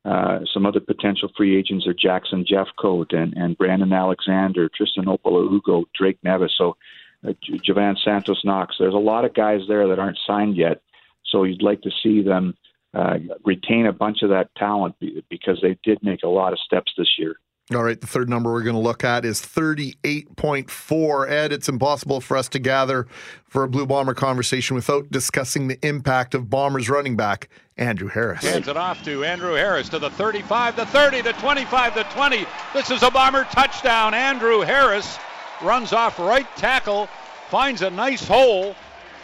uh, 0.05 0.40
some 0.53 0.66
other 0.66 0.81
potential 0.81 1.31
free 1.37 1.57
agents 1.57 1.87
are 1.87 1.94
Jackson 1.94 2.44
Jeffcoat 2.44 3.14
and, 3.14 3.35
and 3.35 3.57
Brandon 3.57 3.92
Alexander, 3.92 4.68
Tristan 4.74 5.05
Opala 5.05 5.85
Drake 5.94 6.18
Nevis, 6.24 6.55
so 6.57 6.76
uh, 7.26 7.33
Jovan 7.62 7.96
Santos 8.03 8.44
Knox. 8.44 8.76
There's 8.79 8.94
a 8.94 8.98
lot 8.98 9.24
of 9.24 9.35
guys 9.35 9.61
there 9.68 9.87
that 9.88 9.98
aren't 9.98 10.18
signed 10.26 10.57
yet. 10.57 10.81
So 11.26 11.44
you'd 11.44 11.62
like 11.62 11.83
to 11.83 11.90
see 12.03 12.22
them 12.22 12.57
uh, 12.94 13.18
retain 13.44 13.87
a 13.87 13.92
bunch 13.92 14.22
of 14.22 14.31
that 14.31 14.53
talent 14.57 14.96
because 15.29 15.61
they 15.62 15.79
did 15.85 16.03
make 16.03 16.22
a 16.24 16.29
lot 16.29 16.53
of 16.53 16.59
steps 16.59 16.92
this 16.96 17.18
year. 17.18 17.37
All 17.73 17.85
right, 17.85 18.01
the 18.01 18.07
third 18.09 18.29
number 18.29 18.53
we're 18.53 18.65
going 18.65 18.75
to 18.75 18.81
look 18.81 19.05
at 19.05 19.25
is 19.25 19.41
38.4. 19.41 21.31
Ed, 21.31 21.53
it's 21.53 21.69
impossible 21.69 22.21
for 22.21 22.37
us 22.37 22.49
to 22.49 22.59
gather 22.59 23.07
for 23.45 23.63
a 23.63 23.69
Blue 23.69 23.87
Bomber 23.87 24.13
conversation 24.13 24.75
without 24.75 25.09
discussing 25.13 25.69
the 25.69 25.79
impact 25.87 26.35
of 26.35 26.51
Bombers 26.51 26.91
running 26.91 27.15
back 27.15 27.49
Andrew 27.77 28.09
Harris. 28.09 28.43
Hands 28.43 28.67
it 28.67 28.77
off 28.77 29.05
to 29.05 29.23
Andrew 29.25 29.55
Harris 29.55 29.89
to 29.91 30.01
the 30.01 30.11
35, 30.11 30.75
the 30.75 30.87
30, 30.87 31.21
the 31.21 31.33
25, 31.35 31.95
the 31.95 32.03
20. 32.03 32.45
This 32.75 32.91
is 32.91 33.05
a 33.05 33.11
Bomber 33.11 33.45
touchdown. 33.45 34.15
Andrew 34.15 34.63
Harris 34.63 35.17
runs 35.63 35.93
off 35.93 36.19
right 36.19 36.49
tackle, 36.57 37.07
finds 37.51 37.83
a 37.83 37.91
nice 37.91 38.27
hole, 38.27 38.75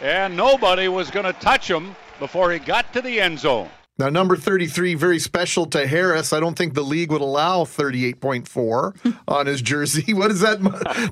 and 0.01 0.37
nobody 0.37 0.87
was 0.87 1.11
going 1.11 1.25
to 1.25 1.33
touch 1.33 1.69
him 1.69 1.97
before 2.17 2.53
he 2.53 2.59
got 2.59 2.93
to 2.93 3.01
the 3.01 3.19
end 3.19 3.39
zone. 3.39 3.69
Now, 3.99 4.09
number 4.09 4.35
33, 4.35 4.93
very 4.93 5.17
special 5.17 5.65
to 5.67 5.87
Harris. 5.87 6.31
I 6.31 6.39
don't 6.39 6.55
think 6.55 6.75
the 6.75 6.83
league 6.83 7.11
would 7.11 7.21
allow 7.21 7.63
38.4 7.63 9.17
on 9.27 9.45
his 9.47 9.61
jersey. 9.61 10.13
What 10.17 10.29
does 10.29 10.41
that 10.41 10.61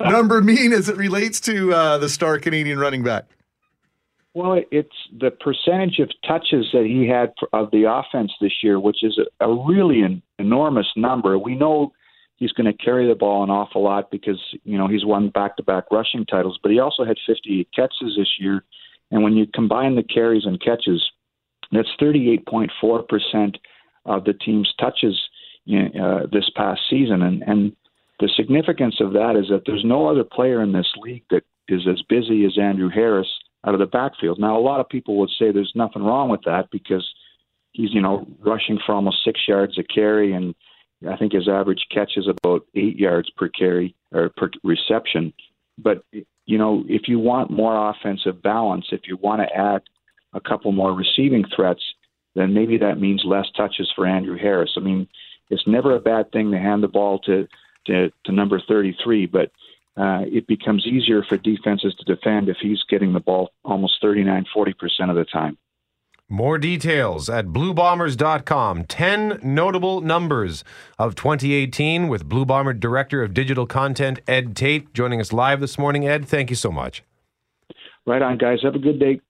number 0.00 0.40
mean 0.40 0.72
as 0.72 0.88
it 0.88 0.96
relates 0.96 1.40
to 1.42 1.72
uh, 1.72 1.98
the 1.98 2.08
star 2.08 2.38
Canadian 2.38 2.78
running 2.78 3.02
back? 3.04 3.24
Well, 4.34 4.60
it's 4.70 4.94
the 5.18 5.30
percentage 5.30 5.98
of 5.98 6.10
touches 6.26 6.66
that 6.72 6.84
he 6.84 7.08
had 7.08 7.32
of 7.52 7.70
the 7.70 7.84
offense 7.84 8.32
this 8.40 8.52
year, 8.62 8.78
which 8.78 9.02
is 9.02 9.18
a, 9.18 9.46
a 9.46 9.66
really 9.66 10.02
an 10.02 10.22
enormous 10.38 10.86
number. 10.96 11.38
We 11.38 11.54
know 11.54 11.92
he's 12.36 12.52
going 12.52 12.66
to 12.70 12.76
carry 12.76 13.08
the 13.08 13.14
ball 13.14 13.42
an 13.42 13.50
awful 13.50 13.82
lot 13.82 14.10
because 14.10 14.38
you 14.64 14.76
know 14.76 14.88
he's 14.88 15.04
won 15.04 15.30
back-to-back 15.30 15.84
rushing 15.90 16.26
titles, 16.26 16.58
but 16.62 16.70
he 16.70 16.78
also 16.78 17.04
had 17.04 17.16
58 17.26 17.68
catches 17.74 18.16
this 18.16 18.34
year. 18.38 18.62
And 19.10 19.22
when 19.22 19.34
you 19.34 19.46
combine 19.46 19.94
the 19.94 20.02
carries 20.02 20.44
and 20.44 20.60
catches, 20.60 21.02
That's 21.72 21.88
38.4 22.00 23.08
percent 23.08 23.58
of 24.04 24.24
the 24.24 24.34
team's 24.34 24.72
touches 24.78 25.18
uh, 25.68 26.26
this 26.32 26.48
past 26.54 26.80
season, 26.88 27.22
and 27.22 27.42
and 27.42 27.76
the 28.20 28.30
significance 28.36 28.96
of 29.00 29.12
that 29.12 29.36
is 29.36 29.48
that 29.50 29.62
there's 29.66 29.84
no 29.84 30.08
other 30.08 30.24
player 30.24 30.62
in 30.62 30.72
this 30.72 30.90
league 30.96 31.24
that 31.30 31.42
is 31.68 31.86
as 31.86 32.00
busy 32.08 32.44
as 32.44 32.58
Andrew 32.58 32.88
Harris 32.88 33.28
out 33.66 33.74
of 33.74 33.80
the 33.80 33.86
backfield. 33.86 34.38
Now, 34.38 34.56
a 34.56 34.60
lot 34.60 34.80
of 34.80 34.88
people 34.88 35.18
would 35.18 35.30
say 35.38 35.50
there's 35.50 35.72
nothing 35.74 36.02
wrong 36.02 36.28
with 36.28 36.42
that 36.44 36.70
because 36.70 37.06
he's 37.72 37.92
you 37.92 38.00
know 38.00 38.26
rushing 38.40 38.78
for 38.84 38.94
almost 38.94 39.24
six 39.24 39.40
yards 39.46 39.78
a 39.78 39.82
carry, 39.82 40.32
and 40.32 40.54
I 41.08 41.16
think 41.16 41.32
his 41.32 41.48
average 41.48 41.86
catch 41.92 42.12
is 42.16 42.28
about 42.28 42.66
eight 42.74 42.96
yards 42.96 43.30
per 43.30 43.48
carry 43.48 43.94
or 44.12 44.30
per 44.36 44.50
reception. 44.62 45.32
But 45.78 46.04
you 46.46 46.58
know, 46.58 46.84
if 46.88 47.08
you 47.08 47.18
want 47.18 47.50
more 47.50 47.90
offensive 47.90 48.42
balance, 48.42 48.86
if 48.92 49.02
you 49.04 49.16
want 49.16 49.42
to 49.42 49.56
add 49.56 49.82
a 50.36 50.40
couple 50.40 50.70
more 50.70 50.92
receiving 50.92 51.44
threats, 51.54 51.82
then 52.34 52.54
maybe 52.54 52.78
that 52.78 53.00
means 53.00 53.22
less 53.24 53.46
touches 53.56 53.90
for 53.96 54.06
Andrew 54.06 54.38
Harris. 54.38 54.74
I 54.76 54.80
mean, 54.80 55.08
it's 55.50 55.66
never 55.66 55.96
a 55.96 56.00
bad 56.00 56.30
thing 56.30 56.50
to 56.52 56.58
hand 56.58 56.82
the 56.82 56.88
ball 56.88 57.18
to 57.20 57.48
to, 57.86 58.10
to 58.24 58.32
number 58.32 58.60
33, 58.66 59.26
but 59.26 59.52
uh, 59.96 60.22
it 60.26 60.46
becomes 60.48 60.84
easier 60.86 61.22
for 61.22 61.36
defenses 61.36 61.94
to 61.94 62.14
defend 62.14 62.48
if 62.48 62.56
he's 62.60 62.82
getting 62.90 63.12
the 63.12 63.20
ball 63.20 63.50
almost 63.64 63.94
39, 64.02 64.44
40% 64.54 64.74
of 65.08 65.14
the 65.14 65.24
time. 65.24 65.56
More 66.28 66.58
details 66.58 67.30
at 67.30 67.46
bluebombers.com. 67.46 68.84
10 68.84 69.38
notable 69.44 70.00
numbers 70.00 70.64
of 70.98 71.14
2018 71.14 72.08
with 72.08 72.28
Blue 72.28 72.44
Bomber 72.44 72.72
Director 72.72 73.22
of 73.22 73.32
Digital 73.32 73.64
Content, 73.66 74.18
Ed 74.26 74.56
Tait, 74.56 74.92
joining 74.92 75.20
us 75.20 75.32
live 75.32 75.60
this 75.60 75.78
morning. 75.78 76.08
Ed, 76.08 76.26
thank 76.26 76.50
you 76.50 76.56
so 76.56 76.72
much. 76.72 77.04
Right 78.04 78.22
on, 78.22 78.38
guys. 78.38 78.58
Have 78.64 78.74
a 78.74 78.80
good 78.80 78.98
day. 78.98 79.20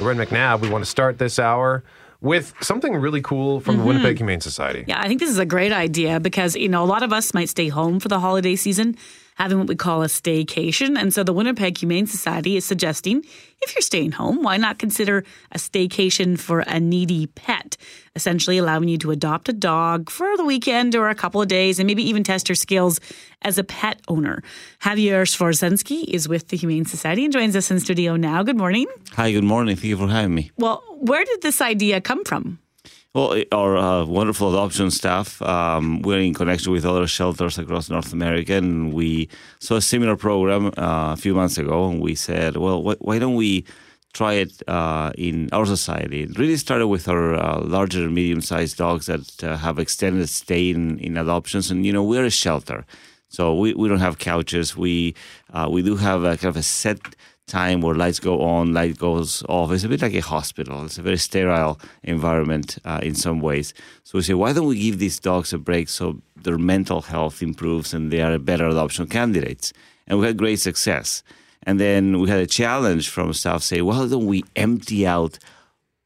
Loren 0.00 0.16
McNabb, 0.16 0.60
we 0.60 0.70
want 0.70 0.84
to 0.84 0.90
start 0.90 1.18
this 1.18 1.38
hour 1.38 1.84
with 2.20 2.54
something 2.60 2.94
really 2.94 3.22
cool 3.22 3.60
from 3.60 3.74
mm-hmm. 3.74 3.82
the 3.82 3.88
Winnipeg 3.88 4.16
Humane 4.18 4.40
Society. 4.40 4.84
Yeah, 4.86 5.00
I 5.00 5.08
think 5.08 5.20
this 5.20 5.30
is 5.30 5.38
a 5.38 5.46
great 5.46 5.72
idea 5.72 6.20
because, 6.20 6.56
you 6.56 6.68
know, 6.68 6.82
a 6.82 6.86
lot 6.86 7.02
of 7.02 7.12
us 7.12 7.34
might 7.34 7.48
stay 7.48 7.68
home 7.68 8.00
for 8.00 8.08
the 8.08 8.20
holiday 8.20 8.56
season 8.56 8.96
having 9.40 9.56
what 9.56 9.68
we 9.68 9.74
call 9.74 10.02
a 10.02 10.06
staycation. 10.06 11.00
And 11.00 11.14
so 11.14 11.24
the 11.24 11.32
Winnipeg 11.32 11.78
Humane 11.78 12.06
Society 12.06 12.58
is 12.58 12.66
suggesting 12.66 13.24
if 13.62 13.74
you're 13.74 13.80
staying 13.80 14.12
home, 14.12 14.42
why 14.42 14.58
not 14.58 14.78
consider 14.78 15.24
a 15.52 15.56
staycation 15.56 16.38
for 16.38 16.60
a 16.60 16.78
needy 16.78 17.26
pet? 17.26 17.78
Essentially 18.14 18.58
allowing 18.58 18.90
you 18.90 18.98
to 18.98 19.10
adopt 19.12 19.48
a 19.48 19.54
dog 19.54 20.10
for 20.10 20.36
the 20.36 20.44
weekend 20.44 20.94
or 20.94 21.08
a 21.08 21.14
couple 21.14 21.40
of 21.40 21.48
days 21.48 21.78
and 21.78 21.86
maybe 21.86 22.02
even 22.02 22.22
test 22.22 22.50
your 22.50 22.56
skills 22.56 23.00
as 23.40 23.56
a 23.56 23.64
pet 23.64 24.02
owner. 24.08 24.42
Javier 24.82 25.24
Schwersensky 25.24 26.04
is 26.04 26.28
with 26.28 26.48
the 26.48 26.58
Humane 26.58 26.84
Society 26.84 27.24
and 27.24 27.32
joins 27.32 27.56
us 27.56 27.70
in 27.70 27.80
studio 27.80 28.16
now. 28.16 28.42
Good 28.42 28.58
morning. 28.58 28.88
Hi, 29.12 29.32
good 29.32 29.44
morning. 29.44 29.74
Thank 29.74 29.86
you 29.86 29.96
for 29.96 30.08
having 30.08 30.34
me. 30.34 30.50
Well, 30.58 30.84
where 30.98 31.24
did 31.24 31.40
this 31.40 31.62
idea 31.62 32.02
come 32.02 32.26
from? 32.26 32.58
Well, 33.12 33.42
our 33.50 33.76
uh, 33.76 34.04
wonderful 34.04 34.50
adoption 34.54 34.88
staff, 34.92 35.42
um, 35.42 36.00
we're 36.02 36.20
in 36.20 36.32
connection 36.32 36.70
with 36.70 36.86
other 36.86 37.08
shelters 37.08 37.58
across 37.58 37.90
North 37.90 38.12
America, 38.12 38.54
and 38.54 38.92
we 38.92 39.28
saw 39.58 39.76
a 39.76 39.82
similar 39.82 40.14
program 40.14 40.66
uh, 40.78 41.14
a 41.14 41.16
few 41.16 41.34
months 41.34 41.58
ago, 41.58 41.88
and 41.88 42.00
we 42.00 42.14
said, 42.14 42.56
well, 42.56 42.82
wh- 42.82 43.02
why 43.02 43.18
don't 43.18 43.34
we 43.34 43.64
try 44.12 44.34
it 44.34 44.62
uh, 44.68 45.10
in 45.18 45.48
our 45.50 45.66
society? 45.66 46.22
It 46.22 46.38
really 46.38 46.56
started 46.56 46.86
with 46.86 47.08
our 47.08 47.34
uh, 47.34 47.60
larger 47.62 48.04
and 48.04 48.14
medium-sized 48.14 48.76
dogs 48.76 49.06
that 49.06 49.42
uh, 49.42 49.56
have 49.56 49.80
extended 49.80 50.28
stay 50.28 50.70
in, 50.70 51.00
in 51.00 51.16
adoptions, 51.16 51.68
and 51.68 51.84
you 51.84 51.92
know, 51.92 52.04
we're 52.04 52.26
a 52.26 52.30
shelter. 52.30 52.86
So 53.26 53.56
we, 53.56 53.74
we 53.74 53.88
don't 53.88 53.98
have 53.98 54.18
couches. 54.18 54.76
We 54.76 55.16
uh, 55.52 55.68
we 55.70 55.82
do 55.82 55.96
have 55.96 56.22
a 56.22 56.36
kind 56.36 56.50
of 56.50 56.56
a 56.56 56.62
set 56.62 57.00
time 57.50 57.80
where 57.80 57.94
lights 57.94 58.20
go 58.20 58.40
on, 58.40 58.72
light 58.72 58.96
goes 58.96 59.42
off. 59.48 59.72
It's 59.72 59.84
a 59.84 59.88
bit 59.88 60.02
like 60.02 60.14
a 60.14 60.20
hospital. 60.20 60.84
It's 60.84 60.98
a 60.98 61.02
very 61.02 61.18
sterile 61.18 61.78
environment 62.02 62.78
uh, 62.84 63.00
in 63.02 63.14
some 63.14 63.40
ways. 63.40 63.74
So 64.04 64.18
we 64.18 64.22
say, 64.22 64.34
why 64.34 64.52
don't 64.52 64.68
we 64.68 64.78
give 64.80 64.98
these 64.98 65.18
dogs 65.18 65.52
a 65.52 65.58
break 65.58 65.88
so 65.88 66.22
their 66.36 66.58
mental 66.58 67.02
health 67.02 67.42
improves 67.42 67.92
and 67.92 68.10
they 68.10 68.22
are 68.22 68.38
better 68.38 68.68
adoption 68.68 69.06
candidates? 69.06 69.72
And 70.06 70.18
we 70.18 70.26
had 70.26 70.38
great 70.38 70.60
success. 70.60 71.22
And 71.64 71.78
then 71.78 72.20
we 72.20 72.28
had 72.28 72.40
a 72.40 72.46
challenge 72.46 73.10
from 73.10 73.32
staff 73.32 73.62
say, 73.62 73.82
why 73.82 74.06
don't 74.06 74.26
we 74.26 74.44
empty 74.56 75.06
out 75.06 75.38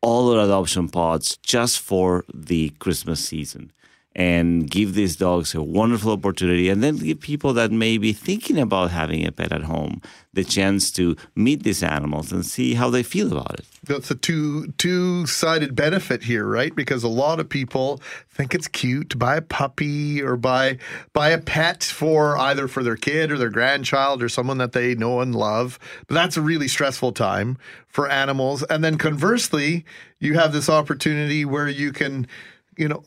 all 0.02 0.32
our 0.32 0.44
adoption 0.44 0.88
pods 0.88 1.36
just 1.38 1.78
for 1.80 2.24
the 2.32 2.70
Christmas 2.80 3.20
season? 3.24 3.70
And 4.16 4.70
give 4.70 4.94
these 4.94 5.16
dogs 5.16 5.54
a 5.54 5.62
wonderful 5.62 6.12
opportunity 6.12 6.68
and 6.68 6.82
then 6.84 6.96
give 6.96 7.20
people 7.20 7.52
that 7.52 7.72
may 7.72 7.98
be 7.98 8.12
thinking 8.12 8.58
about 8.58 8.90
having 8.90 9.26
a 9.26 9.32
pet 9.32 9.52
at 9.52 9.62
home 9.62 10.00
the 10.34 10.44
chance 10.44 10.90
to 10.90 11.16
meet 11.34 11.62
these 11.62 11.82
animals 11.82 12.32
and 12.32 12.44
see 12.44 12.74
how 12.74 12.90
they 12.90 13.02
feel 13.02 13.32
about 13.32 13.58
it. 13.58 13.66
That's 13.84 14.10
a 14.10 14.14
two 14.14 14.68
two 14.78 15.26
sided 15.26 15.74
benefit 15.74 16.22
here, 16.22 16.46
right? 16.46 16.74
Because 16.74 17.02
a 17.02 17.08
lot 17.08 17.40
of 17.40 17.48
people 17.48 18.00
think 18.30 18.54
it's 18.54 18.68
cute 18.68 19.10
to 19.10 19.16
buy 19.16 19.36
a 19.36 19.42
puppy 19.42 20.22
or 20.22 20.36
buy 20.36 20.78
buy 21.12 21.30
a 21.30 21.38
pet 21.38 21.82
for 21.82 22.36
either 22.38 22.68
for 22.68 22.82
their 22.82 22.96
kid 22.96 23.30
or 23.30 23.38
their 23.38 23.50
grandchild 23.50 24.22
or 24.22 24.28
someone 24.28 24.58
that 24.58 24.72
they 24.72 24.94
know 24.94 25.20
and 25.20 25.34
love. 25.34 25.78
But 26.06 26.14
that's 26.14 26.36
a 26.36 26.42
really 26.42 26.68
stressful 26.68 27.12
time 27.12 27.58
for 27.86 28.08
animals. 28.08 28.62
And 28.64 28.82
then 28.82 28.98
conversely, 28.98 29.84
you 30.18 30.34
have 30.34 30.52
this 30.52 30.68
opportunity 30.68 31.44
where 31.44 31.68
you 31.68 31.92
can, 31.92 32.26
you 32.76 32.88
know, 32.88 33.04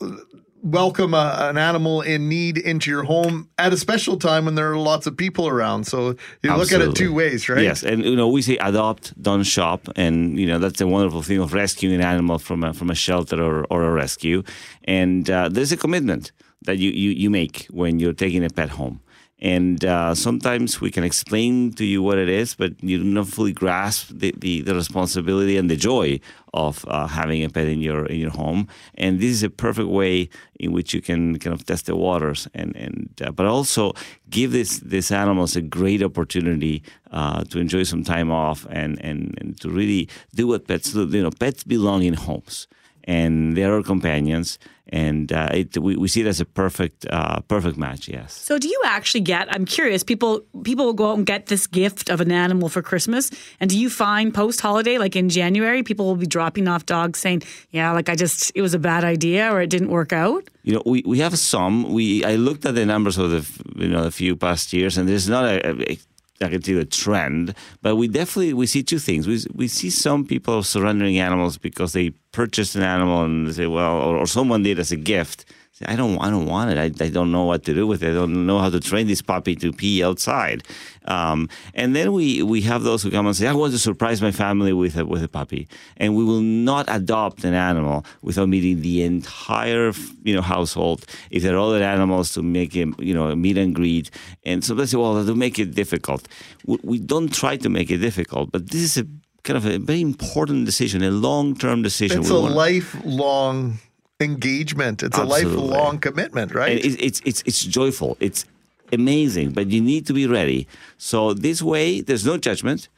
welcome 0.71 1.13
a, 1.13 1.35
an 1.49 1.57
animal 1.57 2.01
in 2.01 2.27
need 2.29 2.57
into 2.57 2.91
your 2.91 3.03
home 3.03 3.49
at 3.57 3.73
a 3.73 3.77
special 3.77 4.17
time 4.17 4.45
when 4.45 4.55
there 4.55 4.71
are 4.71 4.77
lots 4.77 5.07
of 5.07 5.15
people 5.15 5.47
around. 5.47 5.85
So 5.85 6.09
you 6.43 6.51
Absolutely. 6.51 6.57
look 6.57 6.71
at 6.73 6.81
it 6.81 6.95
two 6.95 7.13
ways, 7.13 7.49
right? 7.49 7.63
Yes, 7.63 7.83
and 7.83 8.03
you 8.03 8.15
know 8.15 8.27
we 8.27 8.41
say 8.41 8.57
adopt, 8.57 9.19
don't 9.21 9.43
shop, 9.43 9.87
and 9.95 10.39
you 10.39 10.45
know 10.45 10.59
that's 10.59 10.81
a 10.81 10.87
wonderful 10.87 11.21
thing 11.21 11.39
of 11.39 11.53
rescuing 11.53 11.95
an 11.95 12.01
animal 12.01 12.39
from 12.39 12.63
a, 12.63 12.73
from 12.73 12.89
a 12.89 12.95
shelter 12.95 13.41
or, 13.41 13.65
or 13.69 13.83
a 13.83 13.91
rescue. 13.91 14.43
And 14.83 15.29
uh, 15.29 15.49
there's 15.49 15.71
a 15.71 15.77
commitment 15.77 16.31
that 16.63 16.77
you, 16.77 16.91
you 16.91 17.11
you 17.11 17.29
make 17.29 17.67
when 17.69 17.99
you're 17.99 18.13
taking 18.13 18.43
a 18.43 18.49
pet 18.49 18.69
home. 18.69 19.01
And 19.39 19.85
uh, 19.85 20.15
sometimes 20.15 20.81
we 20.81 20.89
can 20.89 21.03
explain 21.03 21.71
to 21.73 21.85
you 21.85 22.01
what 22.01 22.17
it 22.17 22.27
is, 22.27 22.55
but 22.55 22.73
you 22.83 22.97
don't 22.97 23.23
fully 23.25 23.53
grasp 23.53 24.09
the, 24.11 24.33
the, 24.35 24.61
the 24.61 24.73
responsibility 24.73 25.57
and 25.57 25.69
the 25.69 25.75
joy 25.75 26.19
of 26.55 26.83
uh, 26.87 27.05
having 27.05 27.43
a 27.43 27.49
pet 27.49 27.67
in 27.67 27.79
your 27.79 28.07
in 28.07 28.19
your 28.19 28.31
home. 28.31 28.67
And 28.95 29.19
this 29.19 29.29
is 29.29 29.43
a 29.43 29.49
perfect 29.51 29.89
way 29.89 30.29
in 30.59 30.71
which 30.71 30.91
you 30.91 31.01
can 31.01 31.37
kind 31.37 31.53
of 31.53 31.63
test 31.67 31.85
the 31.85 31.95
waters, 31.95 32.47
and 32.55 32.75
and 32.75 33.09
uh, 33.23 33.31
but 33.31 33.45
also 33.45 33.93
give 34.31 34.53
this 34.53 34.79
these 34.79 35.11
animals 35.11 35.55
a 35.55 35.61
great 35.61 36.01
opportunity 36.01 36.81
uh, 37.11 37.43
to 37.43 37.59
enjoy 37.59 37.83
some 37.83 38.03
time 38.03 38.31
off 38.31 38.65
and, 38.71 38.99
and 39.03 39.37
and 39.39 39.61
to 39.61 39.69
really 39.69 40.09
do 40.33 40.47
what 40.47 40.67
pets 40.67 40.93
do. 40.93 41.05
You 41.05 41.21
know, 41.21 41.31
pets 41.31 41.63
belong 41.63 42.01
in 42.01 42.15
homes 42.15 42.67
and 43.07 43.55
they 43.55 43.63
are 43.63 43.81
companions. 43.81 44.59
And 44.89 45.31
uh, 45.33 45.49
it, 45.53 45.77
we, 45.77 45.95
we 45.95 46.07
see 46.07 46.21
it 46.21 46.27
as 46.27 46.39
a 46.39 46.45
perfect 46.45 47.05
uh, 47.09 47.41
perfect 47.41 47.77
match. 47.77 48.07
Yes. 48.07 48.33
So, 48.33 48.57
do 48.57 48.67
you 48.67 48.81
actually 48.85 49.21
get? 49.21 49.53
I'm 49.53 49.65
curious. 49.65 50.03
People 50.03 50.41
people 50.63 50.85
will 50.85 50.93
go 50.93 51.11
out 51.11 51.17
and 51.17 51.25
get 51.25 51.47
this 51.47 51.67
gift 51.67 52.09
of 52.09 52.21
an 52.21 52.31
animal 52.31 52.69
for 52.69 52.81
Christmas, 52.81 53.31
and 53.59 53.69
do 53.69 53.77
you 53.77 53.89
find 53.89 54.33
post 54.33 54.61
holiday, 54.61 54.97
like 54.97 55.15
in 55.15 55.29
January, 55.29 55.83
people 55.83 56.05
will 56.05 56.15
be 56.15 56.25
dropping 56.25 56.67
off 56.67 56.85
dogs 56.85 57.19
saying, 57.19 57.43
"Yeah, 57.71 57.91
like 57.91 58.09
I 58.09 58.15
just 58.15 58.51
it 58.55 58.61
was 58.61 58.73
a 58.73 58.79
bad 58.79 59.03
idea 59.03 59.51
or 59.51 59.61
it 59.61 59.69
didn't 59.69 59.89
work 59.89 60.13
out." 60.13 60.47
You 60.63 60.73
know, 60.73 60.83
we, 60.85 61.03
we 61.05 61.19
have 61.19 61.37
some. 61.37 61.91
We 61.91 62.23
I 62.23 62.35
looked 62.35 62.65
at 62.65 62.75
the 62.75 62.85
numbers 62.85 63.17
of 63.17 63.31
the 63.31 63.45
you 63.75 63.89
know 63.89 64.03
a 64.03 64.11
few 64.11 64.35
past 64.35 64.73
years, 64.73 64.97
and 64.97 65.07
there's 65.07 65.27
not 65.27 65.45
a, 65.45 65.81
see 65.81 65.99
a 66.41 66.85
trend, 66.85 67.53
but 67.81 67.95
we 67.95 68.07
definitely 68.07 68.53
we 68.53 68.67
see 68.67 68.83
two 68.83 68.99
things. 68.99 69.27
We 69.27 69.43
we 69.53 69.67
see 69.67 69.89
some 69.89 70.25
people 70.25 70.63
surrendering 70.63 71.19
animals 71.19 71.57
because 71.57 71.93
they 71.93 72.11
purchased 72.31 72.75
an 72.75 72.83
animal 72.83 73.23
and 73.23 73.47
they 73.47 73.53
say, 73.53 73.67
well, 73.67 73.97
or, 73.97 74.17
or 74.17 74.27
someone 74.27 74.63
did 74.63 74.79
as 74.79 74.91
a 74.91 74.95
gift, 74.95 75.45
I 75.85 75.95
don't, 75.95 76.17
I 76.19 76.29
don't 76.29 76.47
want 76.47 76.71
it. 76.71 76.77
I, 76.77 77.05
I 77.05 77.09
don't 77.09 77.31
know 77.31 77.43
what 77.43 77.63
to 77.65 77.73
do 77.73 77.85
with 77.85 78.01
it. 78.03 78.11
I 78.11 78.13
don't 78.13 78.45
know 78.45 78.59
how 78.59 78.69
to 78.69 78.79
train 78.79 79.07
this 79.07 79.21
puppy 79.21 79.55
to 79.57 79.71
pee 79.71 80.03
outside. 80.03 80.63
Um, 81.05 81.49
and 81.73 81.95
then 81.95 82.13
we, 82.13 82.41
we 82.41 82.61
have 82.61 82.83
those 82.83 83.03
who 83.03 83.11
come 83.11 83.27
and 83.27 83.35
say, 83.35 83.47
I 83.47 83.53
want 83.53 83.73
to 83.73 83.79
surprise 83.79 84.21
my 84.21 84.31
family 84.31 84.73
with 84.73 84.97
a, 84.97 85.05
with 85.05 85.23
a 85.23 85.27
puppy. 85.27 85.67
And 85.97 86.15
we 86.15 86.23
will 86.23 86.41
not 86.41 86.85
adopt 86.87 87.43
an 87.43 87.53
animal 87.53 88.05
without 88.21 88.49
meeting 88.49 88.81
the 88.81 89.03
entire, 89.03 89.91
you 90.23 90.35
know, 90.35 90.41
household. 90.41 91.05
If 91.29 91.43
there 91.43 91.55
are 91.55 91.59
other 91.59 91.83
animals 91.83 92.33
to 92.33 92.41
make 92.41 92.73
him, 92.73 92.95
you 92.97 93.13
know, 93.13 93.35
meet 93.35 93.57
and 93.57 93.75
greet. 93.75 94.09
And 94.45 94.63
so 94.63 94.73
they 94.73 94.85
say, 94.85 94.97
well, 94.97 95.23
to 95.23 95.35
make 95.35 95.59
it 95.59 95.75
difficult. 95.75 96.27
We, 96.65 96.77
we 96.83 96.99
don't 96.99 97.33
try 97.33 97.57
to 97.57 97.69
make 97.69 97.91
it 97.91 97.97
difficult, 97.97 98.51
but 98.51 98.71
this 98.71 98.81
is 98.81 98.97
a 98.97 99.07
kind 99.43 99.57
of 99.57 99.65
a 99.65 99.77
very 99.77 100.01
important 100.01 100.65
decision, 100.65 101.03
a 101.03 101.11
long 101.11 101.55
term 101.55 101.81
decision. 101.81 102.19
It's 102.19 102.29
we 102.29 102.35
a 102.35 102.41
want. 102.41 102.55
lifelong 102.55 103.79
engagement. 104.19 105.03
It's 105.03 105.17
Absolutely. 105.17 105.53
a 105.53 105.57
lifelong 105.57 105.99
commitment, 105.99 106.53
right? 106.53 106.83
It's, 106.83 106.95
it's, 106.95 107.21
it's, 107.25 107.43
it's 107.45 107.63
joyful. 107.63 108.17
It's 108.19 108.45
amazing, 108.91 109.51
but 109.51 109.67
you 109.67 109.81
need 109.81 110.07
to 110.07 110.13
be 110.13 110.27
ready. 110.27 110.67
So 110.97 111.33
this 111.33 111.61
way, 111.61 112.01
there's 112.01 112.25
no 112.25 112.37
judgment. 112.37 112.89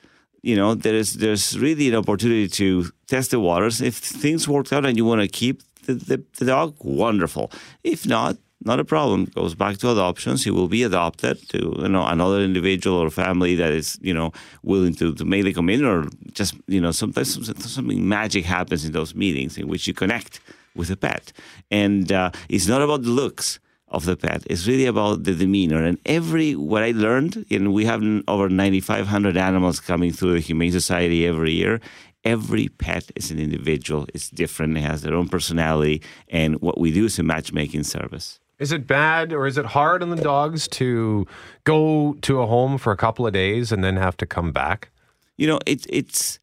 You 0.41 0.55
know, 0.55 0.73
there's 0.73 1.15
there's 1.15 1.60
really 1.60 1.89
an 1.89 1.95
opportunity 1.95 2.47
to 2.47 2.89
test 3.08 3.32
the 3.32 3.41
waters. 3.41 3.82
If 3.82 3.95
things 3.95 4.47
work 4.47 4.71
out 4.71 4.86
and 4.86 4.95
you 4.95 5.03
want 5.03 5.21
to 5.21 5.27
keep 5.27 5.62
the, 5.86 5.95
the, 5.95 6.23
the 6.38 6.45
dog, 6.45 6.75
wonderful. 6.79 7.51
If 7.84 8.05
not, 8.08 8.38
not 8.63 8.79
a 8.79 8.86
problem. 8.86 9.25
Goes 9.25 9.53
back 9.53 9.79
to 9.79 9.91
adoptions. 9.91 10.45
He 10.45 10.51
will 10.51 10.69
be 10.69 10.84
adopted 10.84 11.49
to 11.49 11.75
you 11.79 11.89
know 11.89 12.05
another 12.05 12.39
individual 12.39 12.97
or 12.97 13.10
family 13.10 13.55
that 13.55 13.71
is 13.71 13.97
you 14.01 14.13
know 14.13 14.32
willing 14.63 14.95
to 14.95 15.13
to 15.15 15.25
make 15.25 15.43
the 15.43 15.51
commitment, 15.51 15.91
or 15.91 16.10
just 16.32 16.55
you 16.67 16.79
know 16.79 16.91
sometimes 16.91 17.29
something 17.69 18.08
magic 18.08 18.45
happens 18.45 18.86
in 18.86 18.93
those 18.93 19.13
meetings 19.13 19.58
in 19.58 19.67
which 19.67 19.88
you 19.88 19.93
connect 19.93 20.39
with 20.75 20.89
a 20.89 20.97
pet, 20.97 21.32
and 21.71 22.12
uh, 22.12 22.32
it's 22.49 22.67
not 22.67 22.82
about 22.82 23.03
the 23.03 23.10
looks 23.10 23.60
of 23.91 24.05
the 24.05 24.15
pet. 24.15 24.43
It's 24.49 24.67
really 24.67 24.86
about 24.86 25.23
the 25.23 25.34
demeanor. 25.34 25.84
And 25.84 25.97
every 26.05 26.55
what 26.55 26.84
I 26.84 26.91
learned, 26.91 27.45
and 27.49 27.73
we 27.73 27.86
have 27.86 28.03
over 28.27 28.49
9,500 28.49 29.38
animals 29.38 29.79
coming 29.79 30.12
through 30.12 30.34
the 30.34 30.39
Humane 30.39 30.71
Society 30.71 31.25
every 31.25 31.53
year. 31.53 31.79
Every 32.23 32.67
pet 32.67 33.12
is 33.15 33.32
an 33.32 33.39
individual. 33.39 34.05
It's 34.13 34.29
different. 34.29 34.77
It 34.77 34.82
has 34.82 35.01
their 35.01 35.15
own 35.15 35.29
personality. 35.29 36.01
And 36.27 36.62
what 36.62 36.77
we 36.77 36.91
do 36.91 37.05
is 37.05 37.17
a 37.17 37.23
matchmaking 37.23 37.84
service. 37.84 38.39
Is 38.60 38.73
it 38.73 38.86
bad 38.86 39.32
or 39.32 39.47
is 39.47 39.58
it 39.58 39.67
hard 39.67 40.03
on 40.03 40.10
the 40.10 40.21
dogs 40.21 40.67
to 40.67 41.25
go 41.63 42.17
to 42.21 42.41
a 42.41 42.45
home 42.45 42.77
for 42.77 42.91
a 42.91 42.97
couple 42.97 43.25
of 43.25 43.32
days 43.32 43.71
and 43.71 43.84
then 43.84 43.95
have 43.95 44.17
to 44.17 44.25
come 44.25 44.51
back? 44.51 44.89
You 45.38 45.47
know, 45.47 45.60
it, 45.65 45.86
it's 45.89 46.39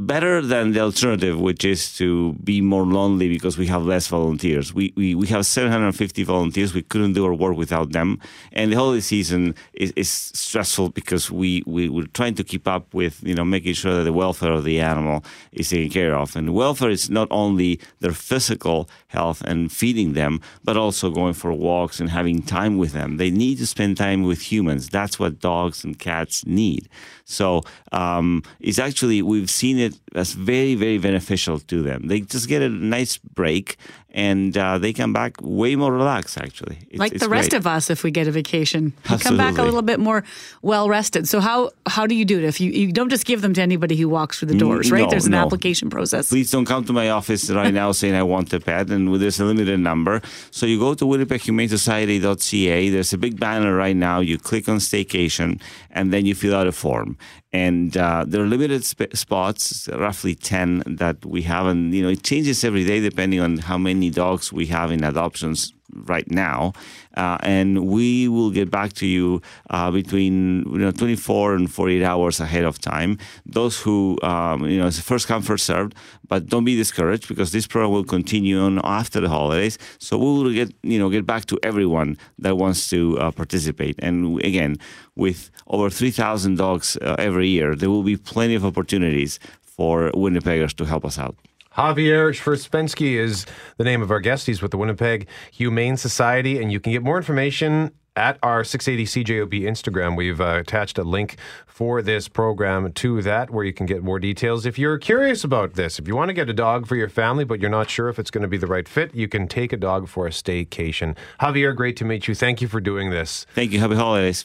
better 0.00 0.40
than 0.40 0.72
the 0.72 0.80
alternative, 0.80 1.38
which 1.38 1.62
is 1.62 1.94
to 1.98 2.32
be 2.42 2.62
more 2.62 2.84
lonely 2.84 3.28
because 3.28 3.58
we 3.58 3.66
have 3.66 3.84
less 3.84 4.08
volunteers. 4.08 4.72
We, 4.72 4.94
we, 4.96 5.14
we 5.14 5.26
have 5.28 5.44
750 5.44 6.22
volunteers. 6.22 6.72
We 6.72 6.82
couldn't 6.82 7.12
do 7.12 7.26
our 7.26 7.34
work 7.34 7.56
without 7.56 7.92
them. 7.92 8.18
And 8.52 8.72
the 8.72 8.76
holiday 8.76 9.00
season 9.00 9.54
is, 9.74 9.92
is 9.96 10.08
stressful 10.08 10.90
because 10.90 11.30
we, 11.30 11.62
we, 11.66 11.90
we're 11.90 12.06
trying 12.06 12.34
to 12.36 12.44
keep 12.44 12.66
up 12.66 12.94
with, 12.94 13.22
you 13.22 13.34
know, 13.34 13.44
making 13.44 13.74
sure 13.74 13.94
that 13.94 14.04
the 14.04 14.12
welfare 14.12 14.52
of 14.52 14.64
the 14.64 14.80
animal 14.80 15.22
is 15.52 15.68
taken 15.68 15.90
care 15.90 16.16
of. 16.16 16.34
And 16.34 16.54
welfare 16.54 16.90
is 16.90 17.10
not 17.10 17.28
only 17.30 17.78
their 18.00 18.12
physical 18.12 18.88
health 19.08 19.42
and 19.42 19.70
feeding 19.70 20.14
them, 20.14 20.40
but 20.64 20.78
also 20.78 21.10
going 21.10 21.34
for 21.34 21.52
walks 21.52 22.00
and 22.00 22.08
having 22.08 22.40
time 22.40 22.78
with 22.78 22.92
them. 22.92 23.18
They 23.18 23.30
need 23.30 23.58
to 23.58 23.66
spend 23.66 23.98
time 23.98 24.22
with 24.22 24.50
humans. 24.50 24.88
That's 24.88 25.18
what 25.18 25.40
dogs 25.40 25.84
and 25.84 25.98
cats 25.98 26.46
need. 26.46 26.88
So 27.26 27.62
um, 27.92 28.42
it's 28.60 28.78
actually, 28.78 29.22
we've 29.22 29.50
seen 29.50 29.78
it 29.78 29.89
it 29.90 30.09
as 30.14 30.32
very, 30.32 30.74
very 30.74 30.98
beneficial 30.98 31.58
to 31.58 31.82
them. 31.82 32.08
They 32.08 32.20
just 32.20 32.48
get 32.48 32.62
a 32.62 32.68
nice 32.68 33.16
break 33.18 33.76
and 34.12 34.56
uh, 34.56 34.78
they 34.78 34.92
come 34.92 35.12
back 35.12 35.36
way 35.40 35.76
more 35.76 35.92
relaxed, 35.92 36.36
actually. 36.36 36.78
It's, 36.90 36.98
like 36.98 37.12
it's 37.12 37.22
the 37.22 37.28
rest 37.28 37.50
great. 37.50 37.58
of 37.58 37.66
us, 37.66 37.90
if 37.90 38.02
we 38.02 38.10
get 38.10 38.26
a 38.26 38.32
vacation, 38.32 38.92
we 39.08 39.18
come 39.18 39.36
back 39.36 39.58
a 39.58 39.62
little 39.62 39.82
bit 39.82 40.00
more 40.00 40.24
well 40.62 40.88
rested. 40.88 41.28
So 41.28 41.40
how 41.40 41.70
how 41.86 42.06
do 42.06 42.14
you 42.14 42.24
do 42.24 42.38
it? 42.38 42.44
If 42.44 42.60
you 42.60 42.72
you 42.72 42.92
don't 42.92 43.08
just 43.08 43.24
give 43.24 43.40
them 43.40 43.54
to 43.54 43.62
anybody 43.62 43.96
who 43.96 44.08
walks 44.08 44.38
through 44.38 44.48
the 44.48 44.58
doors, 44.58 44.90
right? 44.90 45.02
no, 45.02 45.10
There's 45.10 45.26
an 45.26 45.32
no. 45.32 45.44
application 45.44 45.90
process. 45.90 46.28
Please 46.28 46.50
don't 46.50 46.64
come 46.64 46.84
to 46.86 46.92
my 46.92 47.10
office 47.10 47.50
right 47.50 47.72
now 47.72 47.92
saying 47.92 48.14
I 48.14 48.22
want 48.24 48.52
a 48.52 48.60
pet, 48.60 48.90
and 48.90 49.14
there's 49.20 49.38
a 49.38 49.44
limited 49.44 49.78
number. 49.78 50.20
So 50.50 50.66
you 50.66 50.78
go 50.78 50.94
to 50.94 51.04
WinnipegHumaneSociety.ca. 51.04 52.88
There's 52.90 53.12
a 53.12 53.18
big 53.18 53.38
banner 53.38 53.74
right 53.76 53.96
now. 53.96 54.20
You 54.20 54.38
click 54.38 54.68
on 54.68 54.78
staycation, 54.78 55.60
and 55.90 56.12
then 56.12 56.26
you 56.26 56.34
fill 56.34 56.56
out 56.56 56.66
a 56.66 56.72
form. 56.72 57.16
And 57.52 57.96
uh, 57.96 58.24
there 58.26 58.42
are 58.42 58.46
limited 58.46 58.84
sp- 58.86 59.10
spots, 59.14 59.88
roughly 60.00 60.34
ten 60.34 60.82
that 60.86 61.24
we 61.24 61.42
have, 61.42 61.66
and 61.66 61.94
you 61.94 62.02
know 62.02 62.08
it 62.08 62.22
changes 62.22 62.64
every 62.64 62.84
day 62.84 63.00
depending 63.00 63.40
on 63.40 63.58
how 63.58 63.78
many 63.78 64.10
dogs 64.10 64.52
we 64.52 64.66
have 64.66 64.90
in 64.90 65.04
adoptions 65.04 65.72
right 65.94 66.30
now, 66.30 66.72
uh, 67.16 67.38
and 67.42 67.86
we 67.86 68.28
will 68.28 68.50
get 68.50 68.70
back 68.70 68.92
to 68.94 69.06
you 69.06 69.42
uh, 69.70 69.90
between 69.90 70.62
you 70.72 70.78
know 70.78 70.90
24 70.90 71.54
and 71.54 71.72
48 71.72 72.04
hours 72.04 72.40
ahead 72.40 72.64
of 72.64 72.78
time. 72.78 73.18
Those 73.46 73.80
who 73.80 74.18
um, 74.22 74.66
you 74.66 74.78
know 74.78 74.86
it's 74.86 75.00
first 75.00 75.26
come 75.28 75.42
first 75.42 75.66
served, 75.66 75.94
but 76.28 76.46
don't 76.46 76.64
be 76.64 76.76
discouraged 76.76 77.28
because 77.28 77.52
this 77.52 77.66
program 77.66 77.92
will 77.92 78.04
continue 78.04 78.60
on 78.60 78.80
after 78.84 79.20
the 79.20 79.28
holidays. 79.28 79.78
So 79.98 80.18
we 80.18 80.24
will 80.24 80.52
get 80.52 80.72
you 80.82 80.98
know 80.98 81.10
get 81.10 81.26
back 81.26 81.46
to 81.46 81.58
everyone 81.62 82.16
that 82.38 82.56
wants 82.56 82.88
to 82.90 83.18
uh, 83.18 83.30
participate. 83.30 83.96
And 83.98 84.42
again, 84.44 84.76
with 85.16 85.50
over 85.66 85.90
3,000 85.90 86.56
dogs 86.56 86.96
uh, 86.96 87.14
every 87.18 87.48
year, 87.48 87.74
there 87.74 87.90
will 87.90 88.02
be 88.02 88.16
plenty 88.16 88.54
of 88.54 88.64
opportunities 88.64 89.38
for 89.80 90.10
Winnipeggers 90.10 90.74
to 90.74 90.84
help 90.84 91.06
us 91.06 91.18
out. 91.18 91.34
Javier 91.74 92.34
Schwersensky 92.38 93.14
is 93.14 93.46
the 93.78 93.84
name 93.84 94.02
of 94.02 94.10
our 94.10 94.20
guest. 94.20 94.46
He's 94.46 94.60
with 94.60 94.72
the 94.72 94.76
Winnipeg 94.76 95.26
Humane 95.52 95.96
Society, 95.96 96.60
and 96.60 96.70
you 96.70 96.78
can 96.80 96.92
get 96.92 97.02
more 97.02 97.16
information 97.16 97.90
at 98.14 98.38
our 98.42 98.62
680 98.62 99.24
CJOB 99.24 99.62
Instagram. 99.62 100.18
We've 100.18 100.38
uh, 100.38 100.58
attached 100.60 100.98
a 100.98 101.02
link 101.02 101.38
for 101.66 102.02
this 102.02 102.28
program 102.28 102.92
to 102.92 103.22
that 103.22 103.48
where 103.48 103.64
you 103.64 103.72
can 103.72 103.86
get 103.86 104.02
more 104.02 104.18
details. 104.18 104.66
If 104.66 104.78
you're 104.78 104.98
curious 104.98 105.44
about 105.44 105.76
this, 105.76 105.98
if 105.98 106.06
you 106.06 106.14
want 106.14 106.28
to 106.28 106.34
get 106.34 106.50
a 106.50 106.52
dog 106.52 106.86
for 106.86 106.96
your 106.96 107.08
family, 107.08 107.44
but 107.44 107.58
you're 107.58 107.70
not 107.70 107.88
sure 107.88 108.10
if 108.10 108.18
it's 108.18 108.30
going 108.30 108.42
to 108.42 108.48
be 108.48 108.58
the 108.58 108.66
right 108.66 108.86
fit, 108.86 109.14
you 109.14 109.28
can 109.28 109.48
take 109.48 109.72
a 109.72 109.78
dog 109.78 110.08
for 110.08 110.26
a 110.26 110.30
staycation. 110.30 111.16
Javier, 111.40 111.74
great 111.74 111.96
to 111.96 112.04
meet 112.04 112.28
you. 112.28 112.34
Thank 112.34 112.60
you 112.60 112.68
for 112.68 112.82
doing 112.82 113.08
this. 113.08 113.46
Thank 113.54 113.72
you. 113.72 113.78
Happy 113.78 113.94
holidays. 113.94 114.44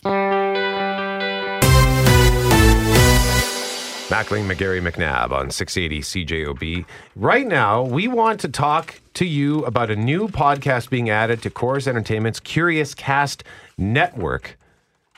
Mackling, 4.10 4.46
McGarry, 4.46 4.88
McNabb 4.88 5.32
on 5.32 5.50
680 5.50 6.02
CJOB. 6.02 6.86
Right 7.15 7.48
now, 7.48 7.82
we 7.82 8.08
want 8.08 8.39
to 8.41 8.48
talk 8.48 9.02
to 9.15 9.26
you 9.26 9.65
about 9.65 9.89
a 9.89 9.96
new 9.96 10.28
podcast 10.28 10.91
being 10.91 11.10
added 11.10 11.41
to 11.41 11.50
Corus 11.50 11.88
Entertainment's 11.88 12.39
Curiouscast 12.39 13.41
network. 13.80 14.60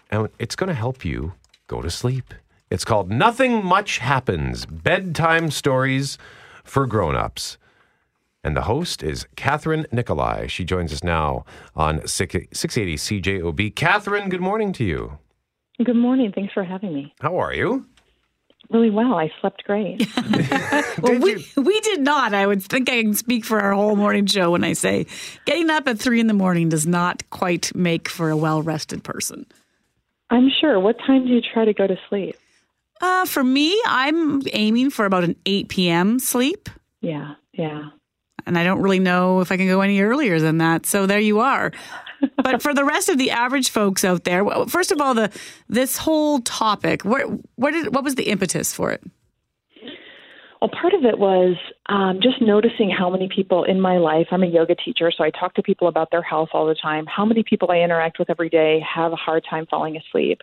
And 0.10 0.30
it's 0.40 0.56
going 0.56 0.70
to 0.70 0.74
help 0.74 1.04
you 1.04 1.34
go 1.68 1.82
to 1.82 1.90
sleep. 1.90 2.34
It's 2.70 2.86
called 2.86 3.12
Nothing 3.12 3.62
Much 3.64 3.98
Happens 3.98 4.66
Bedtime 4.66 5.52
Stories 5.52 6.18
for 6.64 6.88
Grown-Ups. 6.88 7.58
And 8.42 8.56
the 8.56 8.62
host 8.62 9.04
is 9.04 9.28
Kathryn 9.36 9.86
Nicolai. 9.92 10.48
She 10.48 10.64
joins 10.64 10.94
us 10.94 11.04
now 11.04 11.44
on 11.76 12.08
680 12.08 12.96
CJOB. 12.96 13.76
Catherine, 13.76 14.30
good 14.30 14.40
morning 14.40 14.72
to 14.72 14.86
you. 14.86 15.18
Good 15.84 15.98
morning. 15.98 16.32
Thanks 16.34 16.54
for 16.54 16.64
having 16.64 16.94
me. 16.94 17.14
How 17.20 17.36
are 17.38 17.54
you? 17.54 17.86
Really 18.70 18.90
well. 18.90 19.14
I 19.14 19.32
slept 19.40 19.64
great. 19.64 20.06
well, 21.02 21.20
we 21.20 21.46
we 21.56 21.80
did 21.82 22.02
not. 22.02 22.34
I 22.34 22.46
would 22.46 22.62
think 22.62 22.90
I 22.90 23.02
can 23.02 23.14
speak 23.14 23.46
for 23.46 23.60
our 23.60 23.74
whole 23.74 23.96
morning 23.96 24.26
show 24.26 24.52
when 24.52 24.64
I 24.64 24.74
say 24.74 25.06
getting 25.46 25.70
up 25.70 25.88
at 25.88 26.00
three 26.00 26.20
in 26.20 26.28
the 26.28 26.34
morning 26.34 26.68
does 26.68 26.86
not 26.86 27.30
quite 27.30 27.74
make 27.76 28.10
for 28.10 28.30
a 28.30 28.36
well 28.36 28.62
rested 28.62 29.04
person. 29.04 29.46
I'm 30.30 30.50
sure. 30.60 30.80
What 30.80 30.98
time 31.06 31.26
do 31.26 31.34
you 31.34 31.42
try 31.42 31.64
to 31.64 31.74
go 31.74 31.88
to 31.88 31.96
sleep? 32.10 32.36
Uh, 33.00 33.26
for 33.26 33.44
me, 33.44 33.80
I'm 33.86 34.42
aiming 34.54 34.90
for 34.90 35.06
about 35.06 35.24
an 35.24 35.36
8 35.46 35.70
p.m. 35.70 36.20
sleep. 36.20 36.70
Yeah, 37.02 37.36
yeah. 37.54 37.90
And 38.46 38.58
I 38.58 38.64
don't 38.64 38.82
really 38.82 39.00
know 39.00 39.42
if 39.42 39.52
I 39.52 39.58
can 39.58 39.68
go 39.68 39.82
any 39.82 40.02
earlier 40.02 40.40
than 40.40 40.58
that. 40.58 40.86
So 40.86 41.06
there 41.06 41.20
you 41.20 41.40
are. 41.40 41.72
but 42.44 42.62
for 42.62 42.74
the 42.74 42.86
rest 42.86 43.10
of 43.10 43.18
the 43.18 43.32
average 43.32 43.70
folks 43.70 44.04
out 44.04 44.24
there, 44.24 44.46
first 44.68 44.92
of 44.92 45.02
all, 45.02 45.14
the 45.14 45.32
this 45.68 45.98
whole 45.98 46.40
topic, 46.40 47.04
what 47.04 47.24
what 47.56 47.72
did 47.72 47.94
what 47.94 48.04
was 48.04 48.16
the 48.16 48.30
impetus 48.30 48.74
for 48.74 48.92
it? 48.92 49.04
Well, 50.62 50.70
part 50.70 50.94
of 50.94 51.06
it 51.06 51.20
was 51.20 51.56
um, 51.90 52.20
just 52.22 52.42
noticing 52.42 52.90
how 52.90 53.10
many 53.10 53.30
people 53.34 53.64
in 53.64 53.80
my 53.80 53.98
life, 53.98 54.28
I'm 54.32 54.44
a 54.44 54.48
yoga 54.48 54.76
teacher, 54.76 55.12
so 55.16 55.24
I 55.24 55.30
talk 55.30 55.54
to 55.56 55.64
people 55.64 55.88
about 55.88 56.12
their 56.12 56.22
health 56.22 56.50
all 56.54 56.66
the 56.66 56.76
time. 56.76 57.06
How 57.06 57.26
many 57.26 57.44
people 57.44 57.72
I 57.72 57.78
interact 57.78 58.20
with 58.20 58.30
every 58.30 58.50
day 58.50 58.84
have 58.96 59.14
a 59.14 59.16
hard 59.16 59.46
time 59.50 59.66
falling 59.70 59.96
asleep. 59.98 60.42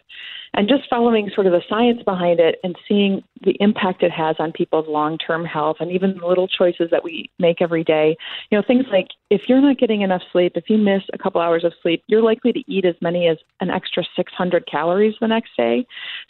And 0.57 0.69
just 0.69 0.89
following 0.89 1.31
sort 1.35 1.49
of 1.49 1.53
the 1.53 1.63
science 1.69 2.01
behind 2.05 2.39
it 2.39 2.61
and 2.63 2.77
seeing 2.89 3.25
the 3.43 3.57
impact 3.59 4.05
it 4.05 4.13
has 4.13 4.37
on 4.39 4.53
people's 4.53 4.87
long 4.89 5.19
term 5.19 5.45
health 5.45 5.79
and 5.81 5.91
even 5.91 6.17
the 6.17 6.27
little 6.27 6.47
choices 6.47 6.91
that 6.93 7.03
we 7.03 7.29
make 7.41 7.61
every 7.61 7.83
day. 7.83 8.17
You 8.51 8.59
know, 8.59 8.65
things 8.65 8.85
like 8.91 9.09
if 9.31 9.43
you're 9.49 9.61
not 9.61 9.79
getting 9.79 10.03
enough 10.03 10.23
sleep, 10.31 10.53
if 10.55 10.71
you 10.71 10.79
miss 10.79 11.03
a 11.13 11.19
couple 11.19 11.41
hours 11.41 11.65
of 11.65 11.73
sleep, 11.83 12.05
you're 12.07 12.23
likely 12.23 12.53
to 12.53 12.63
eat 12.69 12.85
as 12.85 12.95
many 13.01 13.27
as 13.27 13.37
an 13.61 13.69
extra 13.69 14.05
600 14.15 14.65
calories 14.71 15.17
the 15.21 15.27
next 15.27 15.51
day. 15.57 15.85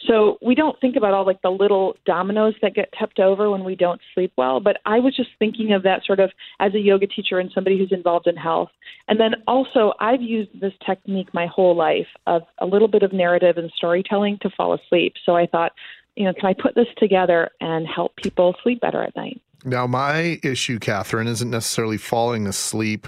So 0.07 0.39
we 0.41 0.55
don't 0.55 0.79
think 0.81 0.95
about 0.95 1.13
all 1.13 1.25
like 1.25 1.41
the 1.43 1.51
little 1.51 1.95
dominoes 2.07 2.55
that 2.63 2.73
get 2.73 2.91
tipped 2.99 3.19
over 3.19 3.51
when 3.51 3.63
we 3.63 3.75
don't 3.75 4.01
sleep 4.15 4.33
well. 4.37 4.59
But 4.59 4.77
I 4.85 4.99
was 5.05 5.15
just 5.15 5.29
thinking 5.39 5.71
of 5.71 5.83
that 5.83 6.03
sort 6.05 6.19
of 6.19 6.31
as 6.59 6.73
a 6.73 6.79
yoga 6.79 7.07
teacher 7.07 7.39
and 7.39 7.49
somebody 7.53 7.77
who's 7.77 7.91
involved 7.91 8.27
in 8.27 8.35
health. 8.35 8.69
And 9.07 9.19
then 9.19 9.35
also, 9.47 9.93
I've 9.99 10.21
used 10.21 10.49
this 10.59 10.73
technique 10.85 11.33
my 11.33 11.45
whole 11.47 11.75
life 11.75 12.07
of 12.27 12.41
a 12.57 12.65
little 12.65 12.89
bit 12.89 13.03
of 13.03 13.13
narrative 13.13 13.57
and 13.57 13.71
storytelling 13.77 14.39
to 14.41 14.49
fall 14.49 14.73
asleep. 14.73 15.13
So 15.25 15.37
I 15.37 15.45
thought, 15.45 15.71
you 16.15 16.25
know, 16.25 16.33
can 16.33 16.47
I 16.47 16.53
put 16.53 16.75
this 16.75 16.87
together 16.97 17.51
and 17.61 17.87
help 17.87 18.15
people 18.17 18.55
sleep 18.63 18.81
better 18.81 19.01
at 19.01 19.15
night? 19.15 19.41
Now, 19.63 19.87
my 19.87 20.39
issue, 20.43 20.79
Kathryn, 20.79 21.27
isn't 21.27 21.49
necessarily 21.49 21.97
falling 21.97 22.45
asleep, 22.47 23.07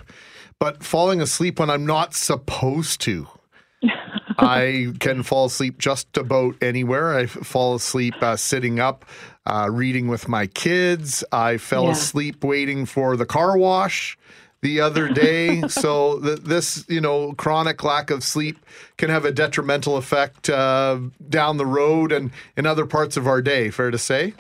but 0.60 0.84
falling 0.84 1.22
asleep 1.22 1.60
when 1.60 1.70
I'm 1.70 1.86
not 1.86 2.14
supposed 2.14 3.02
to. 3.02 3.28
I 4.38 4.94
can 5.00 5.24
fall 5.24 5.46
asleep 5.46 5.78
just 5.78 6.16
about 6.18 6.56
anywhere. 6.62 7.18
I 7.18 7.26
fall 7.26 7.76
asleep 7.76 8.14
uh, 8.22 8.36
sitting 8.36 8.80
up, 8.80 9.06
uh, 9.46 9.70
reading 9.72 10.08
with 10.08 10.28
my 10.28 10.48
kids. 10.48 11.24
I 11.32 11.58
fell 11.58 11.86
Yeah. 11.86 11.92
asleep 11.92 12.44
waiting 12.44 12.86
for 12.86 13.18
the 13.18 13.26
car 13.26 13.58
wash 13.58 14.18
the 14.62 14.80
other 14.82 15.08
day. 15.10 15.62
so 15.68 16.20
th- 16.20 16.40
this, 16.40 16.86
you 16.88 17.02
know, 17.02 17.34
chronic 17.34 17.84
lack 17.84 18.10
of 18.12 18.24
sleep 18.24 18.58
can 18.98 19.10
have 19.10 19.26
a 19.26 19.32
detrimental 19.32 19.98
effect 19.98 20.50
uh, 20.50 21.00
down 21.30 21.58
the 21.58 21.66
road 21.66 22.12
and 22.12 22.32
in 22.56 22.66
other 22.66 22.86
parts 22.86 23.18
of 23.18 23.28
our 23.28 23.42
day. 23.42 23.70
Fair 23.70 23.92
to 23.92 23.98
say. 23.98 24.34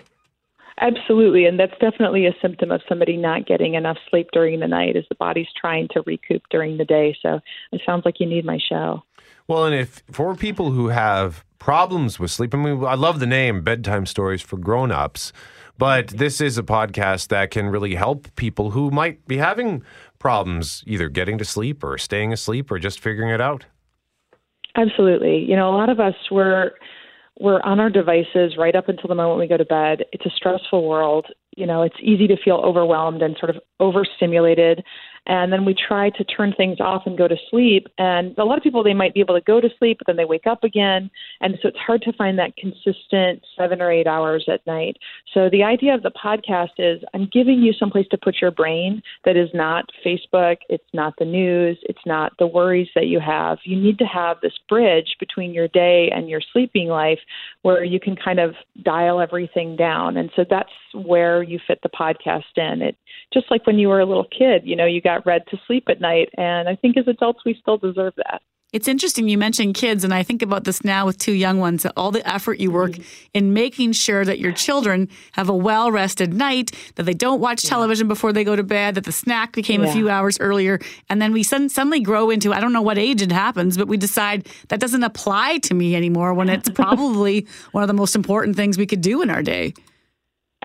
Absolutely, 0.79 1.45
and 1.45 1.59
that's 1.59 1.73
definitely 1.79 2.27
a 2.27 2.35
symptom 2.39 2.69
of 2.69 2.81
somebody 2.87 3.17
not 3.17 3.47
getting 3.47 3.73
enough 3.73 3.97
sleep 4.11 4.27
during 4.31 4.59
the 4.59 4.67
night, 4.67 4.95
as 4.95 5.05
the 5.09 5.15
body's 5.15 5.47
trying 5.59 5.87
to 5.91 6.03
recoup 6.05 6.43
during 6.51 6.77
the 6.77 6.85
day. 6.85 7.17
So 7.23 7.39
it 7.71 7.81
sounds 7.83 8.05
like 8.05 8.19
you 8.19 8.27
need 8.27 8.45
my 8.45 8.59
show. 8.69 9.01
Well, 9.47 9.65
and 9.65 9.73
if 9.73 10.03
for 10.11 10.35
people 10.35 10.71
who 10.71 10.89
have 10.89 11.45
problems 11.57 12.19
with 12.19 12.31
sleep, 12.31 12.53
I 12.53 12.57
mean, 12.57 12.83
I 12.83 12.95
love 12.95 13.21
the 13.21 13.25
name 13.25 13.61
Bedtime 13.61 14.05
Stories 14.05 14.41
for 14.41 14.57
Grown-ups, 14.57 15.31
but 15.77 16.09
this 16.09 16.41
is 16.41 16.57
a 16.57 16.63
podcast 16.63 17.29
that 17.29 17.51
can 17.51 17.67
really 17.67 17.95
help 17.95 18.27
people 18.35 18.71
who 18.71 18.91
might 18.91 19.25
be 19.25 19.37
having 19.37 19.83
problems 20.19 20.83
either 20.85 21.07
getting 21.07 21.37
to 21.37 21.45
sleep 21.45 21.81
or 21.81 21.97
staying 21.97 22.33
asleep 22.33 22.69
or 22.69 22.77
just 22.77 22.99
figuring 22.99 23.29
it 23.29 23.39
out. 23.39 23.65
Absolutely. 24.75 25.37
You 25.37 25.55
know, 25.55 25.69
a 25.69 25.75
lot 25.77 25.89
of 25.89 25.99
us 26.01 26.15
were 26.29 26.73
we're 27.39 27.61
on 27.61 27.79
our 27.79 27.89
devices 27.89 28.55
right 28.57 28.75
up 28.75 28.89
until 28.89 29.07
the 29.07 29.15
moment 29.15 29.39
we 29.39 29.47
go 29.47 29.57
to 29.57 29.65
bed. 29.65 30.03
It's 30.11 30.25
a 30.25 30.31
stressful 30.35 30.87
world. 30.87 31.27
You 31.55 31.65
know, 31.65 31.83
it's 31.83 31.95
easy 32.01 32.27
to 32.27 32.35
feel 32.43 32.55
overwhelmed 32.55 33.21
and 33.21 33.37
sort 33.39 33.51
of 33.51 33.61
overstimulated 33.79 34.83
and 35.27 35.51
then 35.51 35.65
we 35.65 35.75
try 35.75 36.09
to 36.11 36.23
turn 36.23 36.53
things 36.55 36.79
off 36.79 37.03
and 37.05 37.17
go 37.17 37.27
to 37.27 37.35
sleep. 37.49 37.87
And 37.97 38.35
a 38.37 38.45
lot 38.45 38.57
of 38.57 38.63
people, 38.63 38.83
they 38.83 38.93
might 38.93 39.13
be 39.13 39.19
able 39.19 39.35
to 39.35 39.41
go 39.41 39.59
to 39.59 39.69
sleep, 39.77 39.97
but 39.99 40.07
then 40.07 40.15
they 40.15 40.25
wake 40.25 40.47
up 40.47 40.63
again. 40.63 41.11
And 41.41 41.55
so 41.61 41.67
it's 41.67 41.77
hard 41.77 42.01
to 42.03 42.13
find 42.13 42.39
that 42.39 42.55
consistent 42.55 43.43
seven 43.57 43.81
or 43.81 43.91
eight 43.91 44.07
hours 44.07 44.45
at 44.51 44.65
night. 44.65 44.97
So 45.33 45.49
the 45.51 45.63
idea 45.63 45.93
of 45.93 46.03
the 46.03 46.11
podcast 46.11 46.79
is 46.79 47.03
I'm 47.13 47.29
giving 47.31 47.59
you 47.59 47.73
someplace 47.73 48.07
to 48.11 48.17
put 48.17 48.37
your 48.41 48.51
brain 48.51 49.01
that 49.25 49.35
is 49.35 49.49
not 49.53 49.85
Facebook, 50.05 50.57
it's 50.69 50.83
not 50.93 51.13
the 51.19 51.25
news, 51.25 51.77
it's 51.83 52.05
not 52.05 52.31
the 52.39 52.47
worries 52.47 52.89
that 52.95 53.07
you 53.07 53.19
have. 53.19 53.57
You 53.65 53.75
need 53.75 53.99
to 53.99 54.05
have 54.05 54.37
this 54.41 54.57
bridge 54.69 55.17
between 55.19 55.53
your 55.53 55.67
day 55.67 56.09
and 56.15 56.29
your 56.29 56.41
sleeping 56.53 56.87
life 56.87 57.19
where 57.63 57.83
you 57.83 57.99
can 57.99 58.15
kind 58.15 58.39
of 58.39 58.55
dial 58.83 59.19
everything 59.19 59.75
down. 59.75 60.15
And 60.15 60.31
so 60.35 60.45
that's 60.49 60.69
where 60.93 61.43
you 61.43 61.59
fit 61.67 61.79
the 61.83 61.89
podcast 61.89 62.43
in. 62.55 62.81
It 62.81 62.95
just 63.33 63.51
like 63.51 63.67
when 63.67 63.77
you 63.77 63.89
were 63.89 63.99
a 63.99 64.05
little 64.05 64.25
kid, 64.25 64.61
you 64.63 64.75
know, 64.75 64.85
you 64.85 65.01
got 65.01 65.16
read 65.25 65.43
to 65.47 65.57
sleep 65.67 65.85
at 65.89 66.01
night. 66.01 66.29
And 66.37 66.69
I 66.69 66.75
think 66.75 66.97
as 66.97 67.07
adults, 67.07 67.39
we 67.45 67.57
still 67.59 67.77
deserve 67.77 68.13
that. 68.17 68.41
It's 68.73 68.89
interesting 68.89 69.29
you 69.29 69.37
mentioned 69.37 69.75
kids, 69.75 70.03
and 70.03 70.13
I 70.13 70.23
think 70.23 70.41
about 70.41 70.65
this 70.65 70.83
now 70.83 71.05
with 71.05 71.17
two 71.17 71.31
young 71.31 71.57
ones. 71.57 71.85
All 71.95 72.11
the 72.11 72.27
effort 72.29 72.59
you 72.59 72.69
work 72.69 72.91
mm-hmm. 72.91 73.27
in 73.33 73.53
making 73.53 73.93
sure 73.93 74.25
that 74.25 74.39
your 74.39 74.51
children 74.51 75.07
have 75.31 75.47
a 75.47 75.55
well 75.55 75.89
rested 75.89 76.33
night, 76.33 76.73
that 76.95 77.03
they 77.03 77.13
don't 77.13 77.39
watch 77.39 77.63
television 77.63 78.09
before 78.09 78.33
they 78.33 78.43
go 78.43 78.57
to 78.57 78.63
bed, 78.63 78.95
that 78.95 79.05
the 79.05 79.13
snack 79.13 79.53
became 79.53 79.83
yeah. 79.83 79.89
a 79.89 79.93
few 79.93 80.09
hours 80.09 80.37
earlier, 80.41 80.79
and 81.09 81.21
then 81.21 81.31
we 81.31 81.43
suddenly 81.43 82.01
grow 82.01 82.29
into 82.29 82.51
I 82.51 82.59
don't 82.59 82.73
know 82.73 82.81
what 82.81 82.97
age 82.97 83.21
it 83.21 83.31
happens, 83.31 83.77
but 83.77 83.87
we 83.87 83.95
decide 83.95 84.49
that 84.67 84.81
doesn't 84.81 85.03
apply 85.03 85.59
to 85.59 85.73
me 85.73 85.95
anymore 85.95 86.33
when 86.33 86.49
it's 86.49 86.69
probably 86.75 87.47
one 87.71 87.83
of 87.83 87.87
the 87.87 87.93
most 87.93 88.17
important 88.17 88.57
things 88.57 88.77
we 88.77 88.85
could 88.85 89.01
do 89.01 89.21
in 89.21 89.29
our 89.29 89.41
day. 89.41 89.73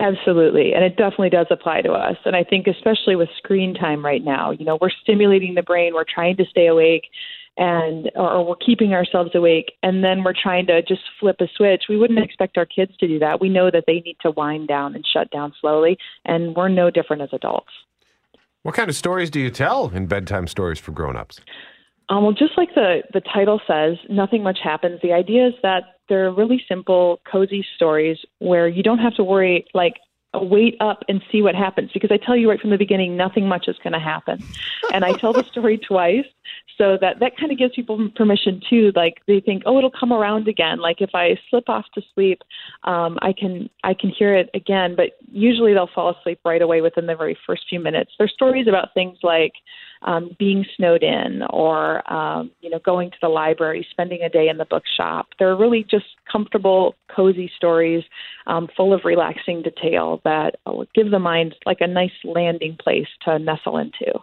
Absolutely. 0.02 0.74
And 0.74 0.84
it 0.84 0.96
definitely 0.96 1.30
does 1.30 1.46
apply 1.48 1.82
to 1.82 1.92
us. 1.92 2.16
And 2.24 2.34
I 2.34 2.42
think, 2.42 2.66
especially 2.66 3.14
with 3.14 3.28
screen 3.38 3.72
time 3.72 4.04
right 4.04 4.22
now, 4.22 4.50
you 4.50 4.64
know, 4.64 4.76
we're 4.80 4.90
stimulating 4.90 5.54
the 5.54 5.62
brain, 5.62 5.94
we're 5.94 6.04
trying 6.04 6.36
to 6.38 6.44
stay 6.44 6.66
awake 6.66 7.04
and 7.56 8.10
or 8.16 8.44
we're 8.44 8.56
keeping 8.56 8.94
ourselves 8.94 9.30
awake 9.34 9.72
and 9.82 10.02
then 10.02 10.24
we're 10.24 10.32
trying 10.32 10.66
to 10.66 10.80
just 10.82 11.02
flip 11.20 11.36
a 11.40 11.46
switch 11.54 11.82
we 11.86 11.98
wouldn't 11.98 12.18
expect 12.18 12.56
our 12.56 12.64
kids 12.64 12.92
to 12.98 13.06
do 13.06 13.18
that 13.18 13.42
we 13.42 13.48
know 13.50 13.70
that 13.70 13.84
they 13.86 14.00
need 14.00 14.16
to 14.22 14.30
wind 14.30 14.66
down 14.66 14.94
and 14.94 15.04
shut 15.12 15.30
down 15.30 15.52
slowly 15.60 15.98
and 16.24 16.56
we're 16.56 16.70
no 16.70 16.90
different 16.90 17.20
as 17.20 17.28
adults 17.30 17.68
what 18.62 18.74
kind 18.74 18.88
of 18.88 18.96
stories 18.96 19.28
do 19.28 19.38
you 19.38 19.50
tell 19.50 19.90
in 19.90 20.06
bedtime 20.06 20.46
stories 20.46 20.78
for 20.78 20.92
grown-ups 20.92 21.40
um, 22.08 22.24
well 22.24 22.32
just 22.32 22.56
like 22.56 22.74
the 22.74 23.02
the 23.12 23.20
title 23.20 23.60
says 23.66 23.96
nothing 24.08 24.42
much 24.42 24.58
happens 24.62 25.00
the 25.02 25.12
idea 25.12 25.46
is 25.48 25.54
that 25.62 25.84
they're 26.12 26.30
really 26.30 26.62
simple, 26.68 27.20
cozy 27.30 27.64
stories 27.74 28.18
where 28.38 28.68
you 28.68 28.82
don't 28.82 28.98
have 28.98 29.14
to 29.14 29.24
worry, 29.24 29.64
like, 29.72 29.94
wait 30.34 30.76
up 30.80 31.04
and 31.08 31.22
see 31.30 31.42
what 31.42 31.54
happens 31.54 31.90
because 31.92 32.10
I 32.10 32.16
tell 32.16 32.36
you 32.36 32.50
right 32.50 32.60
from 32.60 32.70
the 32.70 32.78
beginning, 32.78 33.16
nothing 33.16 33.48
much 33.48 33.66
is 33.68 33.76
going 33.82 33.92
to 33.94 33.98
happen. 33.98 34.42
and 34.92 35.04
I 35.04 35.12
tell 35.12 35.32
the 35.32 35.44
story 35.44 35.78
twice 35.88 36.26
so 36.78 36.96
that 37.00 37.20
that 37.20 37.36
kind 37.38 37.52
of 37.52 37.58
gives 37.58 37.74
people 37.74 38.08
permission 38.14 38.60
too. 38.68 38.92
Like 38.94 39.20
they 39.26 39.40
think, 39.40 39.62
oh, 39.66 39.78
it'll 39.78 39.90
come 39.90 40.12
around 40.12 40.48
again. 40.48 40.78
Like 40.78 41.00
if 41.00 41.10
I 41.14 41.38
slip 41.50 41.68
off 41.68 41.84
to 41.94 42.02
sleep, 42.14 42.42
um, 42.84 43.18
I 43.22 43.32
can 43.32 43.68
I 43.84 43.94
can 43.94 44.10
hear 44.10 44.34
it 44.34 44.50
again. 44.54 44.94
But 44.96 45.10
usually 45.30 45.74
they'll 45.74 45.90
fall 45.94 46.14
asleep 46.18 46.40
right 46.44 46.62
away 46.62 46.80
within 46.80 47.06
the 47.06 47.16
very 47.16 47.36
first 47.46 47.62
few 47.68 47.80
minutes. 47.80 48.12
They're 48.18 48.28
stories 48.28 48.66
about 48.68 48.94
things 48.94 49.18
like 49.22 49.52
um, 50.02 50.30
being 50.38 50.64
snowed 50.76 51.02
in 51.02 51.42
or 51.50 52.10
um, 52.12 52.50
you 52.60 52.70
know 52.70 52.80
going 52.84 53.10
to 53.10 53.16
the 53.22 53.28
library, 53.28 53.86
spending 53.90 54.22
a 54.22 54.28
day 54.28 54.48
in 54.48 54.58
the 54.58 54.64
bookshop. 54.64 55.28
They're 55.38 55.56
really 55.56 55.86
just 55.90 56.06
comfortable, 56.30 56.94
cozy 57.14 57.50
stories 57.56 58.04
um, 58.46 58.68
full 58.76 58.92
of 58.92 59.02
relaxing 59.04 59.62
detail 59.62 60.20
that 60.24 60.56
give 60.94 61.10
the 61.10 61.18
mind 61.18 61.54
like 61.66 61.80
a 61.80 61.86
nice 61.86 62.10
landing 62.24 62.76
place 62.82 63.08
to 63.24 63.38
nestle 63.38 63.78
into. 63.78 64.20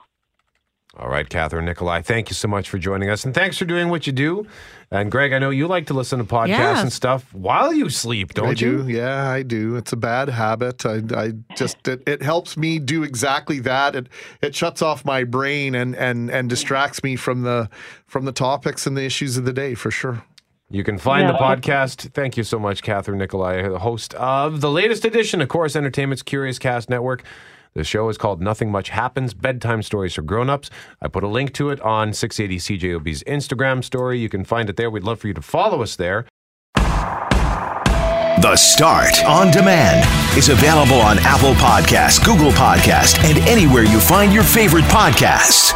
All 0.97 1.07
right, 1.07 1.29
Kathryn 1.29 1.65
Nicolai, 1.65 2.01
thank 2.01 2.29
you 2.29 2.33
so 2.33 2.47
much 2.47 2.67
for 2.67 2.79
joining 2.79 3.09
us. 3.11 3.23
And 3.23 3.33
thanks 3.33 3.57
for 3.57 3.65
doing 3.65 3.89
what 3.89 4.07
you 4.07 4.13
do. 4.13 4.47
And 4.89 5.11
Greg, 5.11 5.33
I 5.33 5.39
know 5.39 5.51
you 5.51 5.67
like 5.67 5.85
to 5.87 5.93
listen 5.93 6.17
to 6.17 6.25
podcasts 6.25 6.47
yeah. 6.47 6.81
and 6.81 6.91
stuff 6.91 7.31
while 7.31 7.71
you 7.71 7.89
sleep, 7.89 8.33
don't 8.33 8.47
I 8.47 8.49
you? 8.49 8.83
Do. 8.83 8.89
Yeah, 8.89 9.29
I 9.29 9.43
do. 9.43 9.75
It's 9.75 9.93
a 9.93 9.97
bad 9.97 10.29
habit. 10.29 10.83
I, 10.87 11.01
I 11.15 11.33
just 11.55 11.87
it, 11.87 12.01
it, 12.07 12.23
helps 12.23 12.57
me 12.57 12.79
do 12.79 13.03
exactly 13.03 13.59
that. 13.59 13.95
It 13.95 14.07
it 14.41 14.55
shuts 14.55 14.81
off 14.81 15.05
my 15.05 15.23
brain 15.23 15.75
and 15.75 15.95
and 15.95 16.31
and 16.31 16.49
distracts 16.49 17.03
me 17.03 17.15
from 17.15 17.43
the 17.43 17.69
from 18.07 18.25
the 18.25 18.31
topics 18.31 18.87
and 18.87 18.97
the 18.97 19.03
issues 19.03 19.37
of 19.37 19.45
the 19.45 19.53
day 19.53 19.75
for 19.75 19.91
sure. 19.91 20.23
You 20.71 20.83
can 20.83 20.97
find 20.97 21.27
yeah. 21.27 21.33
the 21.33 21.37
podcast. 21.37 22.11
Thank 22.13 22.35
you 22.35 22.43
so 22.43 22.57
much, 22.57 22.81
Kathryn 22.81 23.17
Nicolai, 23.17 23.67
the 23.69 23.79
host 23.79 24.15
of 24.15 24.61
the 24.61 24.71
latest 24.71 25.05
edition 25.05 25.39
of 25.39 25.49
Corus 25.49 25.75
Entertainment's 25.75 26.23
Curiouscast 26.23 26.89
Network. 26.89 27.23
The 27.73 27.83
show 27.83 28.09
is 28.09 28.17
called 28.17 28.41
Nothing 28.41 28.71
Much 28.71 28.89
Happens 28.89 29.33
Bedtime 29.33 29.81
Stories 29.81 30.15
for 30.15 30.21
Grown-Ups. 30.21 30.69
I 31.01 31.07
put 31.07 31.23
a 31.23 31.27
link 31.27 31.53
to 31.53 31.69
it 31.69 31.79
on 31.81 32.13
680 32.13 32.77
CJOB's 32.77 33.23
Instagram 33.23 33.83
story. 33.83 34.19
You 34.19 34.29
can 34.29 34.43
find 34.43 34.69
it 34.69 34.75
there. 34.75 34.89
We'd 34.89 35.03
love 35.03 35.19
for 35.19 35.27
you 35.27 35.33
to 35.33 35.41
follow 35.41 35.81
us 35.81 35.95
there. 35.95 36.25
The 38.41 38.55
Start 38.55 39.25
on 39.25 39.51
Demand 39.51 40.07
is 40.37 40.47
available 40.47 41.01
on 41.01 41.17
Apple 41.19 41.53
Podcasts, 41.55 42.23
Google 42.23 42.51
Podcasts, 42.51 43.21
and 43.29 43.37
anywhere 43.39 43.83
you 43.83 43.99
find 43.99 44.31
your 44.33 44.43
favorite 44.43 44.85
podcasts. 44.85 45.73